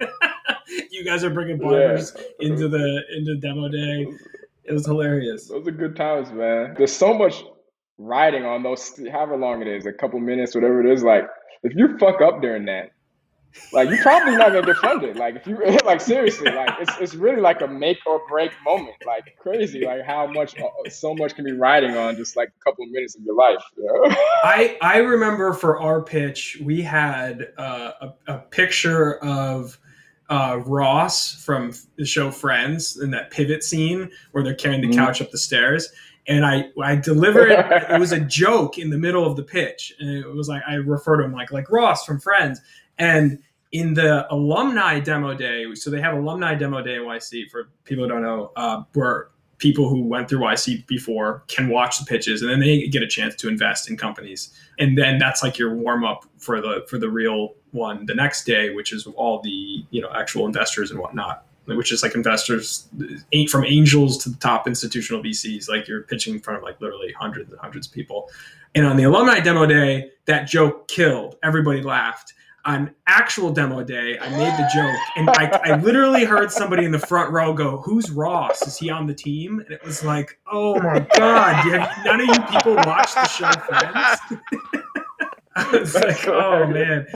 You 0.90 1.04
guys 1.04 1.24
are 1.24 1.30
bringing 1.30 1.58
barbers 1.58 2.14
into 2.38 2.68
the 2.68 3.02
into 3.16 3.36
demo 3.36 3.68
day. 3.68 4.06
It 4.70 4.74
was 4.74 4.86
hilarious. 4.86 5.48
Those 5.48 5.66
are 5.66 5.72
good 5.72 5.96
times, 5.96 6.30
man. 6.30 6.74
There's 6.78 6.92
so 6.92 7.12
much 7.12 7.42
riding 7.98 8.44
on 8.44 8.62
those, 8.62 9.00
however 9.10 9.36
long 9.36 9.62
it 9.62 9.66
is, 9.66 9.84
a 9.84 9.92
couple 9.92 10.20
minutes, 10.20 10.54
whatever 10.54 10.80
it 10.80 10.92
is. 10.92 11.02
Like, 11.02 11.24
if 11.64 11.74
you 11.74 11.98
fuck 11.98 12.20
up 12.20 12.40
during 12.40 12.66
that, 12.66 12.92
like 13.72 13.88
you're 13.88 14.00
probably 14.00 14.36
not 14.36 14.52
gonna 14.52 14.64
get 14.64 14.76
funded. 14.76 15.16
Like, 15.16 15.34
if 15.34 15.46
you 15.48 15.58
like 15.84 16.00
seriously, 16.00 16.52
like 16.52 16.70
it's 16.78 16.92
it's 17.00 17.14
really 17.16 17.40
like 17.40 17.62
a 17.62 17.66
make 17.66 17.98
or 18.06 18.20
break 18.28 18.52
moment. 18.64 18.94
Like 19.04 19.36
crazy, 19.40 19.84
like 19.84 20.04
how 20.04 20.28
much 20.28 20.54
uh, 20.60 20.88
so 20.88 21.16
much 21.16 21.34
can 21.34 21.44
be 21.44 21.50
riding 21.50 21.96
on 21.96 22.14
just 22.14 22.36
like 22.36 22.50
a 22.50 22.64
couple 22.64 22.84
of 22.84 22.92
minutes 22.92 23.16
of 23.16 23.22
your 23.24 23.34
life. 23.34 23.62
You 23.76 23.86
know? 23.86 24.14
I 24.44 24.78
I 24.80 24.98
remember 24.98 25.52
for 25.52 25.80
our 25.80 26.00
pitch, 26.00 26.58
we 26.62 26.80
had 26.80 27.48
uh, 27.58 27.90
a, 28.00 28.34
a 28.34 28.38
picture 28.38 29.16
of 29.16 29.80
uh, 30.30 30.60
Ross 30.64 31.34
from 31.44 31.72
the 31.96 32.06
show 32.06 32.30
Friends 32.30 32.98
in 33.00 33.10
that 33.10 33.30
pivot 33.30 33.62
scene 33.64 34.10
where 34.32 34.42
they're 34.42 34.54
carrying 34.54 34.80
the 34.80 34.88
Mhm. 34.88 34.94
couch 34.94 35.20
up 35.20 35.30
the 35.30 35.38
stairs. 35.38 35.90
And 36.28 36.46
I, 36.46 36.66
I 36.80 36.96
delivered 36.96 37.50
it. 37.50 37.66
It 37.90 37.98
was 37.98 38.12
a 38.12 38.20
joke 38.40 38.78
in 38.78 38.90
the 38.90 38.98
middle 38.98 39.26
of 39.26 39.36
the 39.36 39.42
pitch, 39.42 39.92
and 39.98 40.08
it 40.08 40.26
was 40.28 40.48
like 40.48 40.62
I 40.68 40.74
refer 40.74 41.16
to 41.18 41.24
him 41.24 41.32
like 41.32 41.50
like 41.52 41.70
Ross 41.70 42.04
from 42.04 42.20
Friends. 42.20 42.60
And 42.98 43.38
in 43.72 43.94
the 43.94 44.32
alumni 44.32 45.00
demo 45.00 45.34
day, 45.34 45.64
so 45.74 45.90
they 45.90 46.00
have 46.00 46.14
alumni 46.16 46.54
demo 46.54 46.82
day 46.82 46.96
in 46.96 47.02
YC 47.02 47.48
for 47.50 47.70
people 47.84 48.04
who 48.04 48.10
don't 48.10 48.22
know, 48.22 48.52
uh, 48.56 48.82
where 48.94 49.28
people 49.60 49.88
who 49.88 50.02
went 50.02 50.28
through 50.28 50.40
YC 50.40 50.86
before 50.86 51.44
can 51.46 51.68
watch 51.68 51.98
the 51.98 52.04
pitches, 52.04 52.42
and 52.42 52.50
then 52.50 52.58
they 52.58 52.88
get 52.88 53.02
a 53.02 53.06
chance 53.06 53.34
to 53.36 53.48
invest 53.48 53.88
in 53.88 53.96
companies, 53.96 54.52
and 54.78 54.98
then 54.98 55.18
that's 55.18 55.42
like 55.42 55.58
your 55.58 55.74
warm 55.74 56.04
up 56.04 56.24
for 56.38 56.60
the 56.60 56.84
for 56.88 56.98
the 56.98 57.08
real 57.08 57.54
one 57.70 58.06
the 58.06 58.14
next 58.14 58.44
day, 58.44 58.70
which 58.70 58.92
is 58.92 59.06
all 59.06 59.40
the 59.40 59.84
you 59.90 60.00
know 60.00 60.10
actual 60.14 60.46
investors 60.46 60.90
and 60.90 60.98
whatnot, 60.98 61.46
which 61.66 61.92
is 61.92 62.02
like 62.02 62.14
investors 62.14 62.88
from 63.48 63.64
angels 63.64 64.18
to 64.24 64.30
the 64.30 64.38
top 64.38 64.66
institutional 64.66 65.22
VCs, 65.22 65.68
like 65.68 65.86
you're 65.86 66.02
pitching 66.02 66.34
in 66.34 66.40
front 66.40 66.58
of 66.58 66.64
like 66.64 66.80
literally 66.80 67.12
hundreds 67.12 67.52
and 67.52 67.60
hundreds 67.60 67.86
of 67.86 67.92
people. 67.92 68.30
And 68.74 68.86
on 68.86 68.96
the 68.96 69.04
alumni 69.04 69.40
demo 69.40 69.66
day, 69.66 70.12
that 70.26 70.46
joke 70.46 70.88
killed. 70.88 71.36
Everybody 71.42 71.82
laughed 71.82 72.34
on 72.64 72.94
actual 73.06 73.50
demo 73.52 73.82
day, 73.82 74.18
I 74.18 74.28
made 74.30 74.52
the 74.52 74.68
joke, 74.74 75.00
and 75.16 75.30
I, 75.30 75.60
I 75.72 75.76
literally 75.80 76.24
heard 76.24 76.50
somebody 76.52 76.84
in 76.84 76.92
the 76.92 76.98
front 76.98 77.32
row 77.32 77.52
go, 77.52 77.78
"Who's 77.78 78.10
Ross? 78.10 78.66
Is 78.66 78.76
he 78.76 78.90
on 78.90 79.06
the 79.06 79.14
team?" 79.14 79.60
And 79.60 79.70
it 79.70 79.82
was 79.84 80.04
like, 80.04 80.38
"Oh 80.50 80.80
my 80.80 81.06
god, 81.16 81.54
have, 81.54 82.04
none 82.04 82.20
of 82.20 82.26
you 82.28 82.42
people 82.50 82.74
watch 82.76 83.14
the 83.14 83.26
show 83.28 83.50
Friends." 83.50 84.20
I 85.56 85.70
was 85.78 85.94
like, 85.94 86.26
"Oh 86.28 86.66
man." 86.66 87.06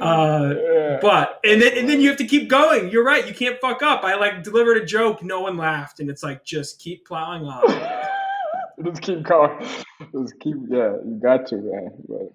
Uh, 0.00 0.54
Yeah. 0.56 0.98
But 1.00 1.40
and 1.44 1.62
then 1.62 1.76
and 1.78 1.88
then 1.88 2.00
you 2.00 2.08
have 2.08 2.18
to 2.18 2.26
keep 2.26 2.48
going. 2.48 2.90
You're 2.90 3.04
right. 3.04 3.26
You 3.26 3.34
can't 3.34 3.60
fuck 3.60 3.82
up. 3.82 4.04
I 4.04 4.16
like 4.16 4.42
delivered 4.42 4.76
a 4.78 4.84
joke, 4.84 5.22
no 5.22 5.40
one 5.42 5.56
laughed, 5.56 6.00
and 6.00 6.10
it's 6.10 6.22
like 6.22 6.44
just 6.44 6.80
keep 6.80 7.06
plowing 7.06 7.44
on. 7.44 7.62
Just 8.84 9.02
keep 9.02 9.22
going. 9.22 9.64
Just 10.12 10.40
keep. 10.40 10.56
Yeah, 10.68 10.94
you 11.04 11.20
got 11.22 11.46
to, 11.48 11.56
man. 11.56 11.90
But 12.08 12.32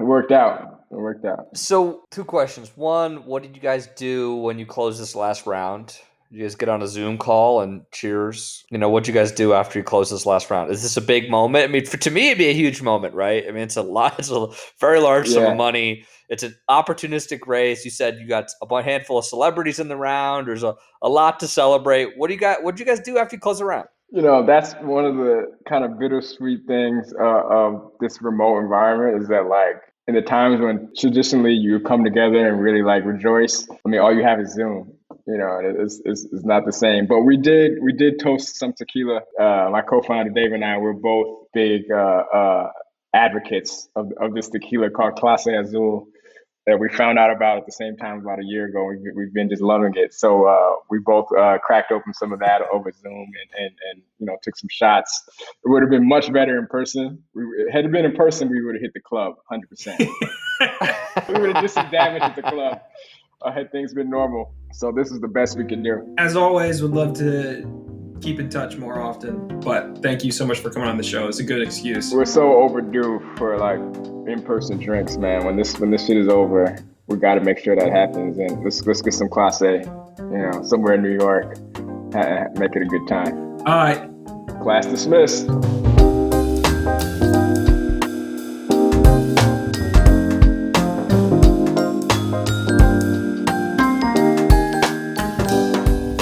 it 0.00 0.04
worked 0.04 0.32
out. 0.32 0.80
It 0.90 0.96
worked 0.96 1.24
out. 1.24 1.56
So, 1.56 2.02
two 2.10 2.24
questions. 2.24 2.72
One, 2.74 3.26
what 3.26 3.42
did 3.42 3.54
you 3.54 3.62
guys 3.62 3.86
do 3.96 4.34
when 4.36 4.58
you 4.58 4.66
closed 4.66 5.00
this 5.00 5.14
last 5.14 5.46
round? 5.46 5.88
Did 6.30 6.38
you 6.38 6.42
guys 6.42 6.54
get 6.54 6.68
on 6.68 6.82
a 6.82 6.88
Zoom 6.88 7.18
call 7.18 7.60
and 7.60 7.82
cheers? 7.92 8.64
You 8.70 8.78
know, 8.78 8.88
what'd 8.88 9.06
you 9.06 9.14
guys 9.14 9.30
do 9.30 9.52
after 9.52 9.78
you 9.78 9.84
closed 9.84 10.12
this 10.12 10.26
last 10.26 10.50
round? 10.50 10.70
Is 10.70 10.82
this 10.82 10.96
a 10.96 11.00
big 11.00 11.30
moment? 11.30 11.64
I 11.64 11.66
mean, 11.72 11.84
for, 11.84 11.96
to 11.96 12.10
me, 12.10 12.28
it'd 12.28 12.38
be 12.38 12.48
a 12.48 12.54
huge 12.54 12.82
moment, 12.82 13.14
right? 13.14 13.44
I 13.46 13.50
mean, 13.50 13.62
it's 13.62 13.76
a 13.76 13.82
lot. 13.82 14.14
It's 14.18 14.30
a 14.30 14.48
very 14.78 15.00
large 15.00 15.28
sum 15.28 15.44
of 15.44 15.56
money. 15.56 16.04
It's 16.28 16.44
an 16.44 16.54
opportunistic 16.68 17.46
race. 17.46 17.84
You 17.84 17.90
said 17.90 18.18
you 18.20 18.28
got 18.28 18.50
a 18.62 18.82
handful 18.82 19.18
of 19.18 19.24
celebrities 19.24 19.80
in 19.80 19.88
the 19.88 19.96
round. 19.96 20.46
There's 20.46 20.62
a, 20.62 20.76
a 21.02 21.08
lot 21.08 21.40
to 21.40 21.48
celebrate. 21.48 22.16
What 22.16 22.28
do 22.28 22.34
you 22.34 22.40
got? 22.40 22.62
What 22.62 22.76
did 22.76 22.80
you 22.80 22.86
guys 22.86 23.00
do 23.00 23.18
after 23.18 23.36
you 23.36 23.40
closed 23.40 23.60
the 23.60 23.64
round? 23.64 23.88
You 24.12 24.22
know, 24.22 24.44
that's 24.44 24.74
one 24.82 25.04
of 25.04 25.16
the 25.16 25.52
kind 25.68 25.84
of 25.84 25.98
bittersweet 25.98 26.66
things 26.66 27.12
uh, 27.20 27.42
of 27.48 27.92
this 28.00 28.20
remote 28.20 28.58
environment 28.58 29.22
is 29.22 29.28
that, 29.28 29.46
like, 29.46 29.76
in 30.10 30.16
the 30.16 30.22
times 30.22 30.60
when 30.60 30.90
traditionally 30.98 31.52
you 31.52 31.78
come 31.78 32.02
together 32.02 32.48
and 32.48 32.60
really 32.60 32.82
like 32.82 33.04
rejoice, 33.04 33.68
I 33.70 33.88
mean, 33.88 34.00
all 34.00 34.12
you 34.12 34.24
have 34.24 34.40
is 34.40 34.52
Zoom. 34.52 34.92
You 35.24 35.38
know, 35.38 35.60
it's, 35.62 36.02
it's, 36.04 36.24
it's 36.32 36.44
not 36.44 36.66
the 36.66 36.72
same. 36.72 37.06
But 37.06 37.20
we 37.20 37.36
did 37.36 37.80
we 37.80 37.92
did 37.92 38.18
toast 38.18 38.56
some 38.56 38.72
tequila. 38.72 39.20
Uh, 39.38 39.68
my 39.70 39.82
co-founder 39.82 40.32
Dave 40.32 40.52
and 40.52 40.64
I 40.64 40.78
were 40.78 40.94
both 40.94 41.46
big 41.54 41.82
uh, 41.92 42.22
uh, 42.34 42.70
advocates 43.14 43.88
of, 43.94 44.10
of 44.20 44.34
this 44.34 44.48
tequila 44.48 44.90
called 44.90 45.14
Clase 45.14 45.46
Azul 45.56 46.08
that 46.66 46.78
we 46.78 46.88
found 46.90 47.18
out 47.18 47.30
about 47.34 47.58
at 47.58 47.66
the 47.66 47.72
same 47.72 47.96
time 47.96 48.18
about 48.18 48.38
a 48.38 48.44
year 48.44 48.66
ago. 48.66 48.84
We've, 48.84 49.14
we've 49.14 49.32
been 49.32 49.48
just 49.48 49.62
loving 49.62 49.92
it. 49.96 50.12
So 50.12 50.46
uh, 50.46 50.76
we 50.90 50.98
both 50.98 51.26
uh, 51.36 51.58
cracked 51.58 51.90
open 51.90 52.12
some 52.14 52.32
of 52.32 52.40
that 52.40 52.62
over 52.72 52.92
Zoom 52.92 53.12
and, 53.14 53.64
and, 53.64 53.74
and 53.90 54.02
you 54.18 54.26
know 54.26 54.36
took 54.42 54.56
some 54.56 54.68
shots. 54.70 55.22
It 55.38 55.68
would 55.68 55.82
have 55.82 55.90
been 55.90 56.06
much 56.06 56.32
better 56.32 56.58
in 56.58 56.66
person. 56.66 57.22
We, 57.34 57.44
had 57.72 57.84
it 57.84 57.92
been 57.92 58.04
in 58.04 58.12
person, 58.12 58.48
we 58.48 58.62
would 58.62 58.74
have 58.74 58.82
hit 58.82 58.92
the 58.94 59.00
club 59.00 59.34
100%. 59.50 59.98
we 61.28 61.40
would 61.40 61.54
have 61.54 61.62
just 61.62 61.74
some 61.74 61.90
damage 61.90 62.22
at 62.22 62.36
the 62.36 62.42
club 62.42 62.80
uh, 63.42 63.52
had 63.52 63.72
things 63.72 63.94
been 63.94 64.10
normal. 64.10 64.54
So 64.72 64.92
this 64.92 65.10
is 65.10 65.20
the 65.20 65.28
best 65.28 65.56
we 65.56 65.64
can 65.64 65.82
do. 65.82 66.14
As 66.18 66.36
always, 66.36 66.82
would 66.82 66.92
love 66.92 67.14
to 67.14 67.64
keep 68.20 68.38
in 68.38 68.48
touch 68.48 68.76
more 68.76 69.00
often. 69.00 69.60
But 69.60 70.02
thank 70.02 70.24
you 70.24 70.32
so 70.32 70.46
much 70.46 70.60
for 70.60 70.70
coming 70.70 70.88
on 70.88 70.96
the 70.96 71.02
show. 71.02 71.26
It's 71.28 71.40
a 71.40 71.44
good 71.44 71.62
excuse. 71.62 72.12
We're 72.12 72.24
so 72.24 72.60
overdue 72.62 73.20
for 73.36 73.56
like 73.58 73.80
in-person 74.28 74.78
drinks, 74.78 75.16
man. 75.16 75.44
When 75.44 75.56
this 75.56 75.78
when 75.78 75.90
this 75.90 76.06
shit 76.06 76.16
is 76.16 76.28
over, 76.28 76.76
we 77.06 77.16
got 77.18 77.34
to 77.34 77.40
make 77.40 77.58
sure 77.58 77.74
that 77.74 77.90
happens, 77.90 78.38
and 78.38 78.62
let's 78.62 78.86
let's 78.86 79.02
get 79.02 79.14
some 79.14 79.28
class 79.28 79.60
A, 79.62 79.78
you 80.18 80.50
know, 80.50 80.62
somewhere 80.62 80.94
in 80.94 81.02
New 81.02 81.18
York. 81.18 81.58
Make 82.58 82.76
it 82.76 82.82
a 82.82 82.86
good 82.86 83.06
time. 83.08 83.60
All 83.66 83.76
right. 83.76 84.08
Class 84.62 84.86
dismissed. 84.86 85.48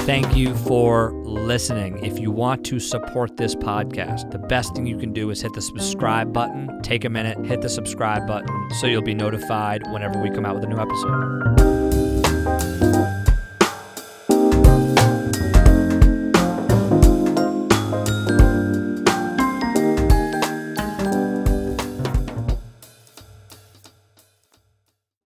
Thank 0.06 0.36
you 0.36 0.54
for 0.54 1.12
listening. 1.48 2.04
If 2.04 2.18
you 2.18 2.30
want 2.30 2.62
to 2.66 2.78
support 2.78 3.38
this 3.38 3.54
podcast, 3.54 4.30
the 4.30 4.38
best 4.38 4.74
thing 4.74 4.86
you 4.86 4.98
can 4.98 5.14
do 5.14 5.30
is 5.30 5.40
hit 5.40 5.54
the 5.54 5.62
subscribe 5.62 6.30
button. 6.30 6.82
Take 6.82 7.06
a 7.06 7.08
minute, 7.08 7.42
hit 7.46 7.62
the 7.62 7.70
subscribe 7.70 8.26
button 8.26 8.54
so 8.78 8.86
you'll 8.86 9.00
be 9.00 9.14
notified 9.14 9.82
whenever 9.90 10.20
we 10.22 10.28
come 10.28 10.44
out 10.44 10.56
with 10.56 10.64
a 10.64 10.68
new 10.68 10.78
episode. 10.78 11.57